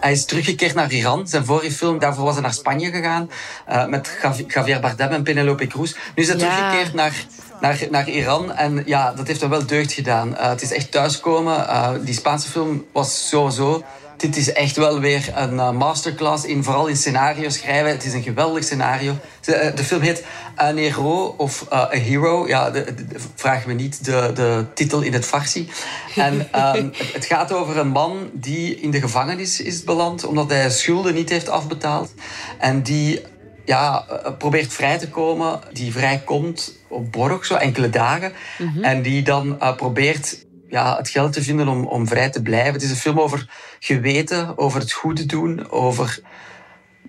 Hij 0.00 0.12
is 0.12 0.24
teruggekeerd 0.24 0.74
naar 0.74 0.92
Iran. 0.92 1.28
Zijn 1.28 1.44
vorige 1.44 1.72
film, 1.72 1.98
daarvoor 1.98 2.24
was 2.24 2.32
hij 2.32 2.42
naar 2.42 2.52
Spanje 2.52 2.90
gegaan. 2.90 3.30
Uh, 3.68 3.86
met 3.86 4.18
Javier 4.48 4.80
Bardem 4.80 5.08
en 5.08 5.22
Penelope 5.22 5.66
Cruz. 5.66 5.94
Nu 6.14 6.22
is 6.22 6.28
hij 6.28 6.38
ja. 6.38 6.44
teruggekeerd 6.44 6.94
naar, 6.94 7.24
naar, 7.60 7.86
naar 7.90 8.08
Iran. 8.08 8.52
En 8.52 8.82
ja, 8.86 9.12
dat 9.12 9.26
heeft 9.26 9.40
hem 9.40 9.50
wel 9.50 9.66
deugd 9.66 9.92
gedaan. 9.92 10.28
Uh, 10.28 10.48
het 10.48 10.62
is 10.62 10.72
echt 10.72 10.90
thuiskomen. 10.90 11.56
Uh, 11.56 11.90
die 12.00 12.14
Spaanse 12.14 12.48
film 12.48 12.86
was 12.92 13.28
sowieso... 13.28 13.84
Dit 14.20 14.36
is 14.36 14.52
echt 14.52 14.76
wel 14.76 15.00
weer 15.00 15.32
een 15.34 15.76
masterclass 15.76 16.44
in 16.44 16.64
vooral 16.64 16.86
in 16.86 16.96
scenario 16.96 17.48
schrijven. 17.48 17.90
Het 17.90 18.04
is 18.04 18.12
een 18.12 18.22
geweldig 18.22 18.64
scenario. 18.64 19.16
De, 19.40 19.72
de 19.74 19.84
film 19.84 20.00
heet 20.00 20.24
Un 20.62 20.76
Hero 20.76 21.34
of 21.36 21.66
uh, 21.72 21.78
A 21.78 21.88
Hero. 21.90 22.48
Ja, 22.48 22.70
de, 22.70 22.94
de, 22.94 23.18
vraag 23.34 23.66
me 23.66 23.72
niet 23.72 24.04
de, 24.04 24.30
de 24.34 24.64
titel 24.74 25.02
in 25.02 25.12
het 25.12 25.24
Farsi. 25.24 25.68
En 26.16 26.34
um, 26.34 26.92
het, 26.96 27.12
het, 27.12 27.24
gaat 27.24 27.52
over 27.52 27.76
een 27.76 27.88
man 27.88 28.30
die 28.32 28.80
in 28.80 28.90
de 28.90 29.00
gevangenis 29.00 29.60
is 29.60 29.84
beland 29.84 30.24
omdat 30.24 30.50
hij 30.50 30.70
schulden 30.70 31.14
niet 31.14 31.28
heeft 31.30 31.48
afbetaald. 31.48 32.14
En 32.58 32.82
die 32.82 33.22
ja, 33.64 34.04
probeert 34.38 34.72
vrij 34.72 34.98
te 34.98 35.08
komen. 35.08 35.60
Die 35.72 35.92
vrijkomt 35.92 36.74
op 36.88 37.12
borg, 37.12 37.46
zo 37.46 37.54
enkele 37.54 37.90
dagen. 37.90 38.32
Mm 38.58 38.72
-hmm. 38.74 38.84
En 38.84 39.02
die 39.02 39.22
dan 39.22 39.56
uh, 39.62 39.76
probeert 39.76 40.44
ja, 40.70 40.96
het 40.96 41.08
geld 41.08 41.32
te 41.32 41.42
vinden 41.42 41.68
om, 41.68 41.86
om 41.86 42.06
vrij 42.06 42.30
te 42.30 42.42
blijven. 42.42 42.72
Het 42.72 42.82
is 42.82 42.90
een 42.90 42.96
film 42.96 43.20
over 43.20 43.50
geweten, 43.80 44.58
over 44.58 44.80
het 44.80 44.92
goede 44.92 45.26
doen, 45.26 45.70
over... 45.70 46.18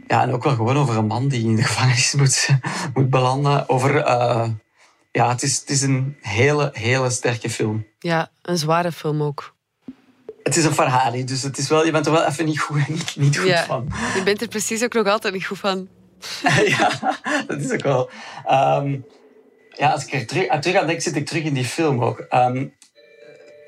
Ja, 0.08 0.22
en 0.22 0.34
ook 0.34 0.44
wel 0.44 0.56
gewoon 0.56 0.78
over 0.78 0.98
een 0.98 1.06
man 1.06 1.28
die 1.28 1.44
in 1.44 1.56
de 1.56 1.64
gevangenis 1.72 2.14
moet, 2.14 2.48
moet 2.94 3.10
belanden. 3.10 3.70
Over... 3.70 3.96
Uh, 3.96 4.48
ja, 5.12 5.30
het 5.30 5.44
is, 5.44 5.60
het 5.60 5.70
is 5.70 5.82
een 5.82 6.18
hele, 6.22 6.70
hele 6.74 7.10
sterke 7.10 7.50
film. 7.50 7.88
Ja, 8.00 8.32
een 8.42 8.58
zware 8.58 8.92
film 8.92 9.24
ook. 9.24 9.56
Het 10.44 10.58
is 10.58 10.66
een 10.66 10.74
Ferrari, 10.74 11.24
dus 11.24 11.42
het 11.42 11.58
is 11.58 11.70
wel, 11.70 11.86
je 11.86 11.92
bent 11.92 12.06
er 12.06 12.12
wel 12.12 12.26
even 12.26 12.46
niet 12.46 12.60
goed, 12.60 12.88
niet, 12.96 13.16
niet 13.16 13.38
goed 13.38 13.48
Ja, 13.48 13.64
van. 13.64 13.88
je 14.16 14.22
bent 14.24 14.42
er 14.42 14.48
precies 14.48 14.84
ook 14.84 14.94
nog 14.94 15.08
altijd 15.08 15.34
niet 15.34 15.46
goed 15.46 15.60
van. 15.60 15.88
ja, 16.78 17.00
dat 17.48 17.60
is 17.60 17.72
ook 17.72 17.84
wel. 17.84 18.10
Ehm, 18.46 18.98
ja, 19.70 19.92
als 19.92 20.06
ik 20.06 20.14
er 20.14 20.26
terug, 20.28 20.48
aan 20.48 20.62
terug 20.62 20.82
aan 20.82 20.88
denk, 20.88 21.02
zit 21.02 21.16
ik 21.16 21.26
terug 21.26 21.44
in 21.44 21.54
die 21.54 21.66
film 21.66 22.04
ook. 22.04 22.20
Ehm, 22.20 22.68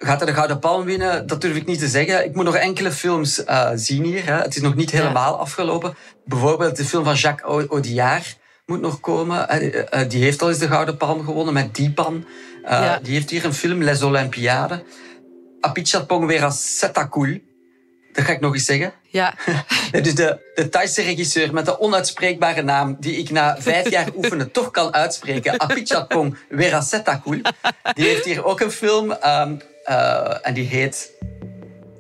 gaat 0.05 0.17
hij 0.19 0.27
de 0.27 0.33
Gouden 0.33 0.59
Palm 0.59 0.85
winnen? 0.85 1.27
Dat 1.27 1.41
durf 1.41 1.55
ik 1.55 1.65
niet 1.65 1.79
te 1.79 1.87
zeggen. 1.87 2.25
Ik 2.25 2.35
moet 2.35 2.45
nog 2.45 2.55
enkele 2.55 2.91
films 2.91 3.43
eh, 3.43 3.69
zien 3.75 4.03
hier. 4.03 4.25
Hè. 4.25 4.33
Het 4.41 4.55
is 4.55 4.61
nog 4.61 4.75
niet 4.75 4.91
helemaal 4.91 5.39
afgelopen. 5.39 5.95
Bijvoorbeeld 6.25 6.75
de 6.77 6.85
film 6.85 7.03
van 7.03 7.15
Jacques 7.15 7.49
Au- 7.51 7.67
Audiard 7.69 8.37
moet 8.65 8.81
nog 8.81 8.99
komen. 8.99 9.49
Eh, 9.49 10.01
eh, 10.01 10.09
die 10.09 10.23
heeft 10.23 10.41
al 10.41 10.49
eens 10.49 10.57
de 10.57 10.67
Gouden 10.67 10.97
Palm 10.97 11.23
gewonnen 11.25 11.53
met 11.53 11.75
Dipan. 11.75 12.25
Eh, 12.63 12.71
Ja. 12.71 12.99
Die 13.03 13.13
heeft 13.13 13.29
hier 13.29 13.45
een 13.45 13.53
film, 13.53 13.83
Les 13.83 14.01
Olympiades. 14.03 14.79
Apichatpong 15.59 16.29
Vera 16.29 16.49
Setakul. 16.49 17.39
Dat 18.13 18.25
ga 18.25 18.31
ik 18.31 18.39
nog 18.39 18.53
eens 18.53 18.65
zeggen. 18.65 18.93
Ja. 19.09 19.33
Dus 20.01 20.15
de, 20.15 20.39
de 20.55 20.69
Thaise 20.69 21.01
regisseur 21.01 21.53
met 21.53 21.65
de 21.65 21.79
onuitspreekbare 21.79 22.61
naam, 22.61 22.97
die 22.99 23.17
ik 23.17 23.29
na 23.29 23.55
vijf 23.59 23.89
jaar 23.89 24.07
oefenen 24.17 24.51
toch 24.51 24.71
kan 24.71 24.93
uitspreken, 24.93 25.59
Apichatpong 25.59 26.37
Werasetakul, 26.49 27.41
die 27.93 28.05
heeft 28.07 28.25
hier 28.25 28.45
ook 28.45 28.59
een 28.59 28.71
film 28.71 29.11
ehm, 29.11 29.55
eh, 29.83 30.37
en 30.41 30.53
die 30.53 30.67
heet... 30.67 31.11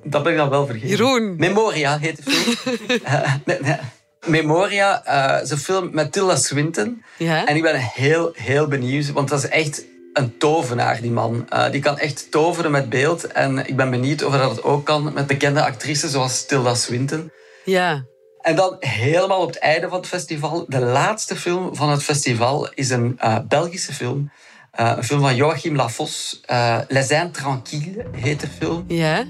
Dat 0.03 0.23
ben 0.23 0.31
ik 0.31 0.37
dan 0.37 0.49
wel 0.49 0.65
vergeten. 0.65 0.89
Jeroen. 0.89 1.35
Memoria 1.37 1.97
heet 1.97 2.15
de 2.15 2.31
film. 2.31 2.55
Eh, 3.03 3.33
nee, 3.45 3.57
nee. 3.61 3.77
Memoria 4.25 5.05
eh, 5.05 5.41
is 5.41 5.49
een 5.49 5.57
film 5.57 5.89
met 5.91 6.11
Tilda 6.11 6.35
Swinton. 6.35 7.03
Ja. 7.17 7.45
En 7.45 7.55
ik 7.55 7.61
ben 7.61 7.75
heel, 7.75 8.31
heel 8.33 8.67
benieuwd, 8.67 9.11
want 9.11 9.29
dat 9.29 9.43
is 9.43 9.49
echt 9.49 9.85
een 10.13 10.37
tovenaar, 10.37 11.01
die 11.01 11.11
man. 11.11 11.47
Die 11.71 11.81
kan 11.81 11.97
echt 11.97 12.31
toveren 12.31 12.71
met 12.71 12.89
beeld. 12.89 13.27
En 13.27 13.67
ik 13.67 13.75
ben 13.75 13.89
benieuwd 13.89 14.23
of 14.23 14.37
dat 14.37 14.63
ook 14.63 14.85
kan 14.85 15.13
met 15.13 15.27
bekende 15.27 15.63
actrices 15.63 16.11
zoals 16.11 16.45
Tilda 16.45 16.75
Swinton. 16.75 17.31
Ja. 17.65 18.05
En 18.41 18.55
dan 18.55 18.75
helemaal 18.79 19.41
op 19.41 19.47
het 19.47 19.59
einde 19.59 19.89
van 19.89 19.97
het 19.97 20.07
festival. 20.07 20.65
De 20.67 20.79
laatste 20.79 21.35
film 21.35 21.75
van 21.75 21.89
het 21.89 22.03
festival 22.03 22.69
is 22.73 22.89
een 22.89 23.19
Belgische 23.47 23.93
film. 23.93 24.31
Eh, 24.73 24.93
een 24.95 25.03
film 25.03 25.21
van 25.21 25.35
Joachim 25.35 25.75
Lafos. 25.75 26.41
Eh 26.45 26.77
Les 26.87 27.09
Intranquilles 27.09 28.05
heet 28.11 28.39
de 28.39 28.47
film. 28.57 28.85
Ja. 28.87 29.23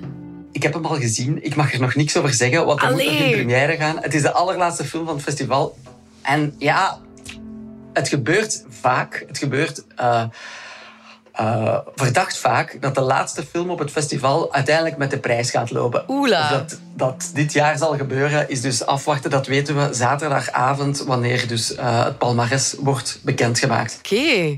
Ik 0.51 0.63
heb 0.63 0.73
hem 0.73 0.85
al 0.85 0.95
gezien. 0.95 1.43
Ik 1.45 1.55
mag 1.55 1.73
er 1.73 1.79
nog 1.79 1.95
niks 1.95 2.17
over 2.17 2.33
zeggen, 2.33 2.65
want 2.65 2.81
hij 2.81 2.91
moet 2.91 3.03
nog 3.03 3.13
in 3.13 3.31
première 3.31 3.75
gaan. 3.75 3.97
Het 4.01 4.13
is 4.13 4.21
de 4.21 4.31
allerlaatste 4.31 4.85
film 4.85 5.05
van 5.05 5.13
het 5.13 5.23
festival. 5.23 5.77
En 6.21 6.55
ja, 6.57 7.00
het 7.93 8.07
gebeurt 8.07 8.63
vaak. 8.69 9.23
Het 9.27 9.38
gebeurt 9.38 9.83
eh, 9.95 11.77
verdacht 11.95 12.38
vaak 12.38 12.81
dat 12.81 12.95
de 12.95 13.01
laatste 13.01 13.45
film 13.45 13.69
op 13.69 13.79
het 13.79 13.91
festival 13.91 14.53
uiteindelijk 14.53 14.97
met 14.97 15.12
de 15.12 15.19
prijs 15.19 15.51
gaat 15.51 15.71
lopen. 15.71 16.03
Oela. 16.07 16.50
Dat, 16.50 16.79
dat 16.95 17.31
dit 17.33 17.53
jaar 17.53 17.77
zal 17.77 17.97
gebeuren, 17.97 18.50
is 18.50 18.62
dus 18.62 18.85
afwachten. 18.85 19.29
Dat 19.29 19.47
weten 19.47 19.75
we 19.75 19.93
zaterdagavond, 19.93 21.03
wanneer 21.03 21.47
dus 21.47 21.73
het 21.79 22.17
palmares 22.17 22.75
wordt 22.79 23.19
bekendgemaakt. 23.23 24.00
Oké. 24.03 24.57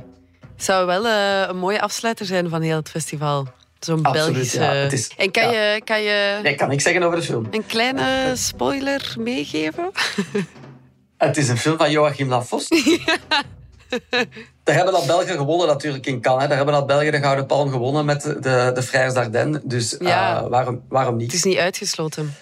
Zou 0.58 0.86
wel 0.86 1.06
eh, 1.06 1.48
een 1.50 1.58
mooie 1.58 1.82
afsluiter 1.82 2.26
zijn 2.26 2.50
van 2.50 2.62
heel 2.62 2.76
het 2.76 2.90
festival. 2.90 3.48
Zo'n 3.80 4.02
Belgische... 4.02 4.60
ja. 4.62 4.74
Het 4.74 4.94
is- 4.94 5.12
en 5.18 5.32
kan, 5.32 5.44
ja. 5.44 5.52
je, 5.74 5.82
kan 5.84 6.02
je 6.02 6.40
Nee, 6.44 6.56
kan 6.56 6.72
ik 6.72 6.82
zeggen 6.82 7.04
over 7.04 7.18
de 7.20 7.24
film. 7.26 7.48
een 7.52 7.66
kleine 7.66 8.32
spoiler 8.36 9.14
meegeven? 9.20 9.92
Het 11.18 11.38
is 11.38 11.50
een 11.50 11.58
film 11.58 11.78
van 11.78 11.92
Joachim 11.92 12.30
Lafos. 12.30 12.68
Daar 14.64 14.76
hebben 14.76 14.94
al 14.94 15.06
Belgen 15.06 15.38
gewonnen 15.38 15.68
natuurlijk 15.68 16.06
in 16.06 16.22
Cannes. 16.22 16.42
hè. 16.42 16.48
Daar 16.48 16.58
hebben 16.58 16.76
al 16.76 16.86
Belgen 16.86 17.12
de 17.12 17.18
Gouden 17.20 17.46
Palm 17.46 17.72
gewonnen 17.72 18.06
met 18.06 18.22
de, 18.22 18.40
de, 18.40 19.12
d'Ardennes. 19.14 19.62
Dus 19.64 19.98
eh, 19.98 20.48
waarom, 20.48 20.82
waarom 20.90 21.16
niet? 21.16 21.26
Het 21.26 21.36
is 21.36 21.44
niet 21.44 21.58
uitgesloten. 21.58 22.36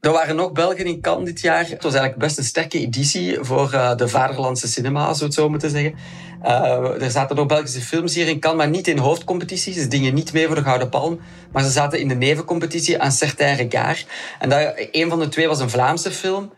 Er 0.00 0.12
waren 0.12 0.36
nog 0.36 0.52
Belgen 0.52 0.84
in 0.84 1.00
Cannes 1.00 1.24
dit 1.24 1.40
jaar. 1.40 1.68
Het 1.68 1.82
was 1.82 1.92
eigenlijk 1.92 2.22
best 2.22 2.38
een 2.38 2.44
sterke 2.44 2.78
editie 2.78 3.38
voor 3.40 3.72
eh, 3.72 3.96
de 3.96 4.08
vaderlandse 4.08 4.68
cinema, 4.68 5.14
we 5.14 5.24
het 5.24 5.34
zo 5.34 5.48
moeten 5.48 5.70
zeggen. 5.70 5.94
Eh, 6.42 7.02
er 7.02 7.10
zaten 7.10 7.36
nog 7.36 7.46
Belgische 7.46 7.80
films 7.80 8.14
hier 8.14 8.28
in 8.28 8.40
Cannes, 8.40 8.58
maar 8.64 8.70
niet 8.70 8.88
in 8.88 8.98
hoofdcompetities. 8.98 9.76
Ze 9.76 9.88
dingen 9.88 10.14
niet 10.14 10.32
mee 10.32 10.46
voor 10.46 10.54
de 10.54 10.62
Gouden 10.62 10.88
Palm. 10.88 11.20
Maar 11.52 11.62
ze 11.62 11.70
zaten 11.70 12.00
in 12.00 12.08
de 12.08 12.14
nevencompetitie 12.14 13.00
aan 13.00 13.12
Certain 13.12 13.56
Regard. 13.56 14.06
En 14.38 14.48
daar, 14.48 14.88
een 14.90 15.08
van 15.08 15.18
de 15.18 15.28
twee 15.28 15.48
was 15.48 15.60
een 15.60 15.70
Vlaamse 15.70 16.10
film. 16.10 16.52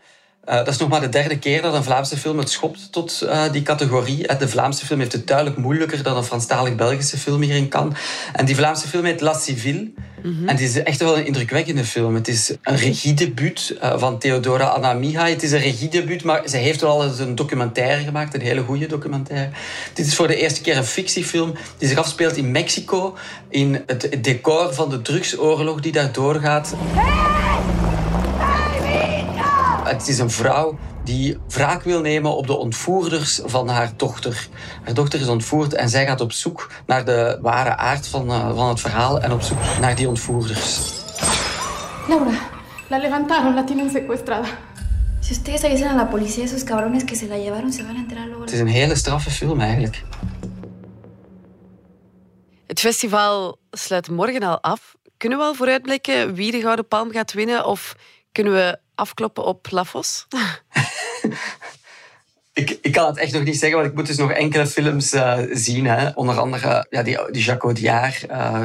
Eh, 0.45 0.55
dat 0.55 0.67
is 0.67 0.77
nog 0.77 0.89
maar 0.89 1.01
de 1.01 1.09
derde 1.09 1.39
keer 1.39 1.61
dat 1.61 1.73
een 1.73 1.83
Vlaamse 1.83 2.17
film 2.17 2.37
het 2.37 2.49
schopt 2.49 2.91
tot 2.91 3.21
eh, 3.21 3.51
die 3.51 3.61
categorie. 3.61 4.27
Eh, 4.27 4.39
De 4.39 4.47
Vlaamse 4.47 4.85
film 4.85 4.99
heeft 4.99 5.11
het 5.11 5.27
duidelijk 5.27 5.57
moeilijker 5.57 6.03
dan 6.03 6.17
een 6.17 6.23
Franstalig 6.23 6.75
Belgische 6.75 7.17
film 7.17 7.41
hier 7.41 7.55
in 7.55 7.69
Cannes. 7.69 7.99
En 8.33 8.45
die 8.45 8.55
Vlaamse 8.55 8.87
film 8.87 9.05
heet 9.05 9.21
La 9.21 9.33
Civile. 9.33 9.91
En 10.23 10.47
het 10.47 10.61
is 10.61 10.83
echt 10.83 10.99
wel 10.99 11.17
een 11.17 11.25
indrukwekkende 11.25 11.85
film. 11.85 12.15
Het 12.15 12.27
is 12.27 12.55
een 12.61 12.75
regiedebuut 12.75 13.75
eh, 13.79 13.97
van 13.97 14.19
Theodora 14.19 14.65
Anna-Mihai. 14.65 15.33
Het 15.33 15.43
is 15.43 15.51
een 15.51 15.59
regiedebuut, 15.59 16.23
maar 16.23 16.41
ze 16.47 16.57
heeft 16.57 16.81
wel 16.81 16.89
al 16.89 17.03
eens 17.03 17.19
een 17.19 17.35
documentaire 17.35 18.03
gemaakt. 18.03 18.33
Een 18.33 18.41
hele 18.41 18.61
goede 18.61 18.87
documentaire. 18.87 19.49
Dit 19.93 20.05
is 20.05 20.15
voor 20.15 20.27
de 20.27 20.35
eerste 20.35 20.61
keer 20.61 20.77
een 20.77 20.85
fictiefilm 20.85 21.53
die 21.77 21.87
zich 21.87 21.97
afspeelt 21.97 22.37
in 22.37 22.51
Mexico. 22.51 23.17
In 23.49 23.83
het 23.85 24.17
decor 24.21 24.73
van 24.73 24.89
de 24.89 25.01
drugsoorlog 25.01 25.81
die 25.81 25.91
daar 25.91 26.11
doorgaat. 26.11 26.75
Het 29.93 30.07
is 30.07 30.19
een 30.19 30.29
vrouw 30.29 30.77
die 31.03 31.37
wraak 31.47 31.83
wil 31.83 32.01
nemen 32.01 32.35
op 32.35 32.47
de 32.47 32.57
ontvoerders 32.57 33.41
van 33.45 33.67
haar 33.67 33.91
dochter. 33.97 34.47
Haar 34.83 34.93
dochter 34.93 35.21
is 35.21 35.27
ontvoerd 35.27 35.73
en 35.73 35.89
zij 35.89 36.05
gaat 36.05 36.21
op 36.21 36.31
zoek 36.31 36.69
naar 36.85 37.05
de 37.05 37.37
ware 37.41 37.77
aard 37.77 38.07
van, 38.07 38.29
eh, 38.29 38.55
van 38.55 38.67
het 38.67 38.79
verhaal 38.79 39.19
en 39.19 39.31
op 39.31 39.41
zoek 39.41 39.57
naar 39.79 39.95
die 39.95 40.07
ontvoerders. 40.07 40.79
Laura, 42.07 42.31
la 42.89 42.97
levantaron, 42.97 43.53
la 43.53 43.63
tienen 43.63 43.89
secuestrada. 43.89 44.47
Si 45.19 45.31
ustedes 45.31 45.63
avisen 45.63 45.87
a 45.87 45.95
la 45.95 46.09
policía, 46.09 46.43
esos 46.43 46.63
cabrones 46.63 47.03
que 47.03 47.15
se 47.15 47.27
la 47.27 47.37
llevaron 47.37 47.71
se 47.71 47.83
van 47.83 47.95
a 47.95 47.99
enterar 47.99 48.25
luego. 48.25 48.41
Het 48.41 48.51
is 48.51 48.59
een 48.59 48.67
hele 48.67 48.95
straffe 48.95 49.29
film 49.29 49.59
eigenlijk. 49.59 50.03
Het 52.67 52.79
festival 52.79 53.57
sluit 53.71 54.09
morgen 54.09 54.43
al 54.43 54.61
af. 54.61 54.95
Kunnen 55.17 55.37
we 55.37 55.43
al 55.43 55.53
vooruitblikken 55.53 56.33
wie 56.33 56.51
de 56.51 56.61
Gouden 56.61 56.87
Palm 56.87 57.11
gaat 57.11 57.33
winnen? 57.33 57.65
Of 57.65 57.95
kunnen 58.33 58.53
we 58.53 58.77
afkloppen 58.95 59.45
op 59.45 59.71
Lafos? 59.71 60.25
Ik, 62.53 62.77
ik 62.81 62.91
kan 62.91 63.05
het 63.05 63.17
echt 63.17 63.33
nog 63.33 63.43
niet 63.43 63.59
zeggen, 63.59 63.77
want 63.77 63.89
ik 63.89 63.95
moet 63.95 64.07
dus 64.07 64.17
nog 64.17 64.31
enkele 64.31 64.67
films 64.67 65.13
eh, 65.13 65.39
zien. 65.51 65.85
Hè. 65.85 66.09
Onder 66.09 66.39
andere 66.39 66.85
ja, 66.89 67.03
die, 67.03 67.31
die 67.31 67.43
Jacques 67.43 67.63
Audiard, 67.63 68.25
eh, 68.25 68.63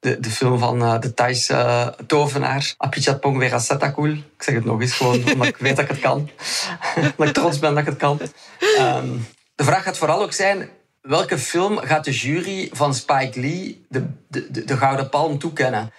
de, 0.00 0.20
de, 0.20 0.30
film 0.30 0.58
van 0.58 0.82
eh, 0.82 1.00
de 1.00 1.14
Thaise 1.14 1.94
tovenaar, 2.06 2.74
Apichatpong 2.76 3.38
Werasetakul. 3.38 4.10
Ik 4.10 4.22
zeg 4.38 4.54
het 4.54 4.64
nog 4.64 4.80
eens, 4.80 4.92
gewoon 4.92 5.30
omdat 5.32 5.46
ik 5.46 5.56
weet 5.56 5.76
dat 5.76 5.84
ik 5.84 5.90
het 5.90 6.00
kan. 6.00 6.30
omdat 7.16 7.28
ik 7.28 7.34
trots 7.34 7.58
ben 7.58 7.70
dat 7.70 7.80
ik 7.80 7.88
het 7.88 7.98
kan. 7.98 8.20
Ehm, 8.76 9.08
de 9.54 9.64
vraag 9.64 9.82
gaat 9.82 9.98
vooral 9.98 10.22
ook 10.22 10.32
zijn, 10.32 10.68
welke 11.00 11.38
film 11.38 11.78
gaat 11.78 12.04
de 12.04 12.12
jury 12.12 12.70
van 12.72 12.94
Spike 12.94 13.40
Lee 13.40 13.84
de, 13.88 14.06
de, 14.28 14.50
de, 14.50 14.64
de 14.64 14.76
Gouden 14.76 15.08
Palm 15.08 15.38
toekennen? 15.38 15.92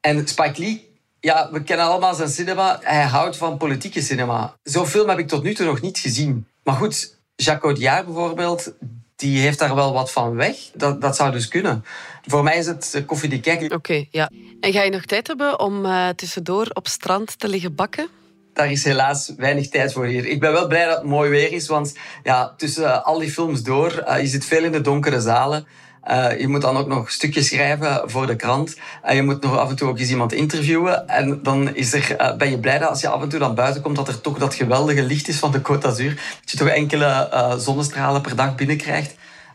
En 0.00 0.28
Spike 0.28 0.60
Lee 0.60 0.89
ja, 1.20 1.48
we 1.52 1.62
kennen 1.62 1.86
allemaal 1.86 2.14
zijn 2.14 2.28
cinema. 2.28 2.78
Hij 2.82 3.02
houdt 3.02 3.36
van 3.36 3.56
politieke 3.56 4.02
cinema. 4.02 4.56
Zo'n 4.62 4.86
film 4.86 5.08
heb 5.08 5.18
ik 5.18 5.28
tot 5.28 5.42
nu 5.42 5.54
toe 5.54 5.66
nog 5.66 5.80
niet 5.80 5.98
gezien. 5.98 6.46
Maar 6.64 6.74
goed, 6.74 7.16
Jacques 7.36 7.72
Audiard 7.72 8.04
bijvoorbeeld, 8.04 8.72
die 9.16 9.40
heeft 9.40 9.58
daar 9.58 9.74
wel 9.74 9.92
wat 9.92 10.12
van 10.12 10.34
weg. 10.34 10.56
Dat, 10.74 11.00
dat 11.00 11.16
zou 11.16 11.32
dus 11.32 11.48
kunnen. 11.48 11.84
Voor 12.26 12.42
mij 12.42 12.58
is 12.58 12.66
het 12.66 12.94
eh, 12.94 13.06
koffie 13.06 13.28
die 13.28 13.40
kijk. 13.40 13.72
Oké, 13.72 14.04
ja. 14.10 14.30
En 14.60 14.72
ga 14.72 14.82
je 14.82 14.90
nog 14.90 15.04
tijd 15.04 15.26
hebben 15.26 15.60
om 15.60 15.84
eh, 15.84 16.08
tussendoor 16.08 16.70
op 16.72 16.88
strand 16.88 17.38
te 17.38 17.48
liggen 17.48 17.74
bakken? 17.74 18.08
Daar 18.52 18.70
is 18.70 18.84
helaas 18.84 19.32
weinig 19.36 19.68
tijd 19.68 19.92
voor 19.92 20.04
hier. 20.04 20.26
Ik 20.26 20.40
ben 20.40 20.52
wel 20.52 20.66
blij 20.66 20.86
dat 20.86 20.96
het 20.96 21.06
mooi 21.06 21.30
weer 21.30 21.52
is, 21.52 21.66
want 21.66 21.94
ja, 22.22 22.54
tussen 22.56 23.04
al 23.04 23.18
die 23.18 23.30
films 23.30 23.62
door, 23.62 23.90
eh, 23.98 24.20
je 24.20 24.26
zit 24.26 24.44
veel 24.44 24.64
in 24.64 24.72
de 24.72 24.80
donkere 24.80 25.20
zalen. 25.20 25.66
Eh, 26.02 26.40
je 26.40 26.48
moet 26.48 26.60
dan 26.60 26.76
ook 26.76 26.86
nog 26.86 27.10
stukjes 27.10 27.46
schrijven 27.46 28.02
voor 28.04 28.26
de 28.26 28.36
krant. 28.36 28.76
En 29.02 29.16
je 29.16 29.22
moet 29.22 29.42
nog 29.42 29.58
af 29.58 29.70
en 29.70 29.76
toe 29.76 29.88
ook 29.88 29.98
eens 29.98 30.10
iemand 30.10 30.32
interviewen. 30.32 31.08
En 31.08 31.42
dan 31.42 31.74
is 31.74 31.92
er, 31.92 32.16
eh, 32.16 32.36
ben 32.36 32.50
je 32.50 32.58
blij 32.58 32.78
dat 32.78 32.88
als 32.88 33.00
je 33.00 33.08
af 33.08 33.22
en 33.22 33.28
toe 33.28 33.38
dan 33.38 33.54
buiten 33.54 33.82
komt, 33.82 33.96
dat 33.96 34.08
er 34.08 34.20
toch 34.20 34.38
dat 34.38 34.54
geweldige 34.54 35.02
licht 35.02 35.28
is 35.28 35.38
van 35.38 35.52
de 35.52 35.60
Côte 35.60 35.78
d'Azur. 35.78 36.14
Dat 36.40 36.50
je 36.50 36.56
toch 36.56 36.68
enkele 36.68 37.04
eh, 37.04 37.56
zonnestralen 37.56 38.20
per 38.20 38.36
dag 38.36 38.54
binnenkrijgt. 38.54 39.14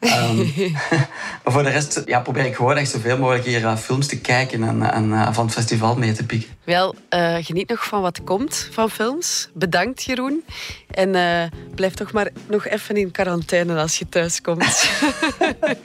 Maar 0.09 1.09
voor 1.53 1.63
de 1.63 1.69
rest 1.69 2.01
ja, 2.05 2.19
probeer 2.19 2.45
ik 2.45 2.55
gewoon 2.55 2.77
echt 2.77 2.89
zoveel 2.89 3.17
mogelijk 3.17 3.45
hier 3.45 3.65
eh, 3.65 3.77
films 3.77 4.07
te 4.07 4.19
kijken 4.19 4.63
en, 4.63 4.91
en 4.91 5.13
eh, 5.13 5.33
van 5.33 5.45
het 5.45 5.53
festival 5.53 5.95
mee 5.95 6.11
te 6.11 6.25
pikken. 6.25 6.49
Wel, 6.63 6.95
eh, 7.09 7.35
geniet 7.39 7.69
nog 7.69 7.85
van 7.85 8.01
wat 8.01 8.23
komt 8.23 8.69
van 8.71 8.89
films. 8.89 9.49
Bedankt, 9.53 10.03
Jeroen. 10.03 10.43
En 10.91 11.15
eh, 11.15 11.43
blijf 11.75 11.93
toch 11.93 12.11
maar 12.11 12.29
nog 12.47 12.67
even 12.67 12.97
in 12.97 13.11
quarantaine 13.11 13.79
als 13.79 13.99
je 13.99 14.09
thuis 14.09 14.41
komt. 14.41 14.89
Dat 15.39 15.77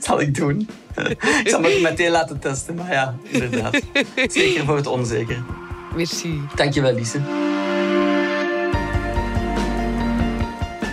zal 0.04 0.20
ik 0.20 0.34
doen. 0.34 0.68
Ik 1.20 1.48
zal 1.48 1.60
me 1.60 1.78
meteen 1.82 2.10
laten 2.10 2.38
testen, 2.38 2.74
maar 2.74 2.92
ja, 2.92 3.16
inderdaad. 3.22 3.80
Zeker 4.28 4.64
voor 4.64 4.76
het 4.76 4.86
onzeker. 4.86 5.42
Merci. 5.94 6.40
Dankjewel, 6.54 6.94
Lise. 6.94 7.47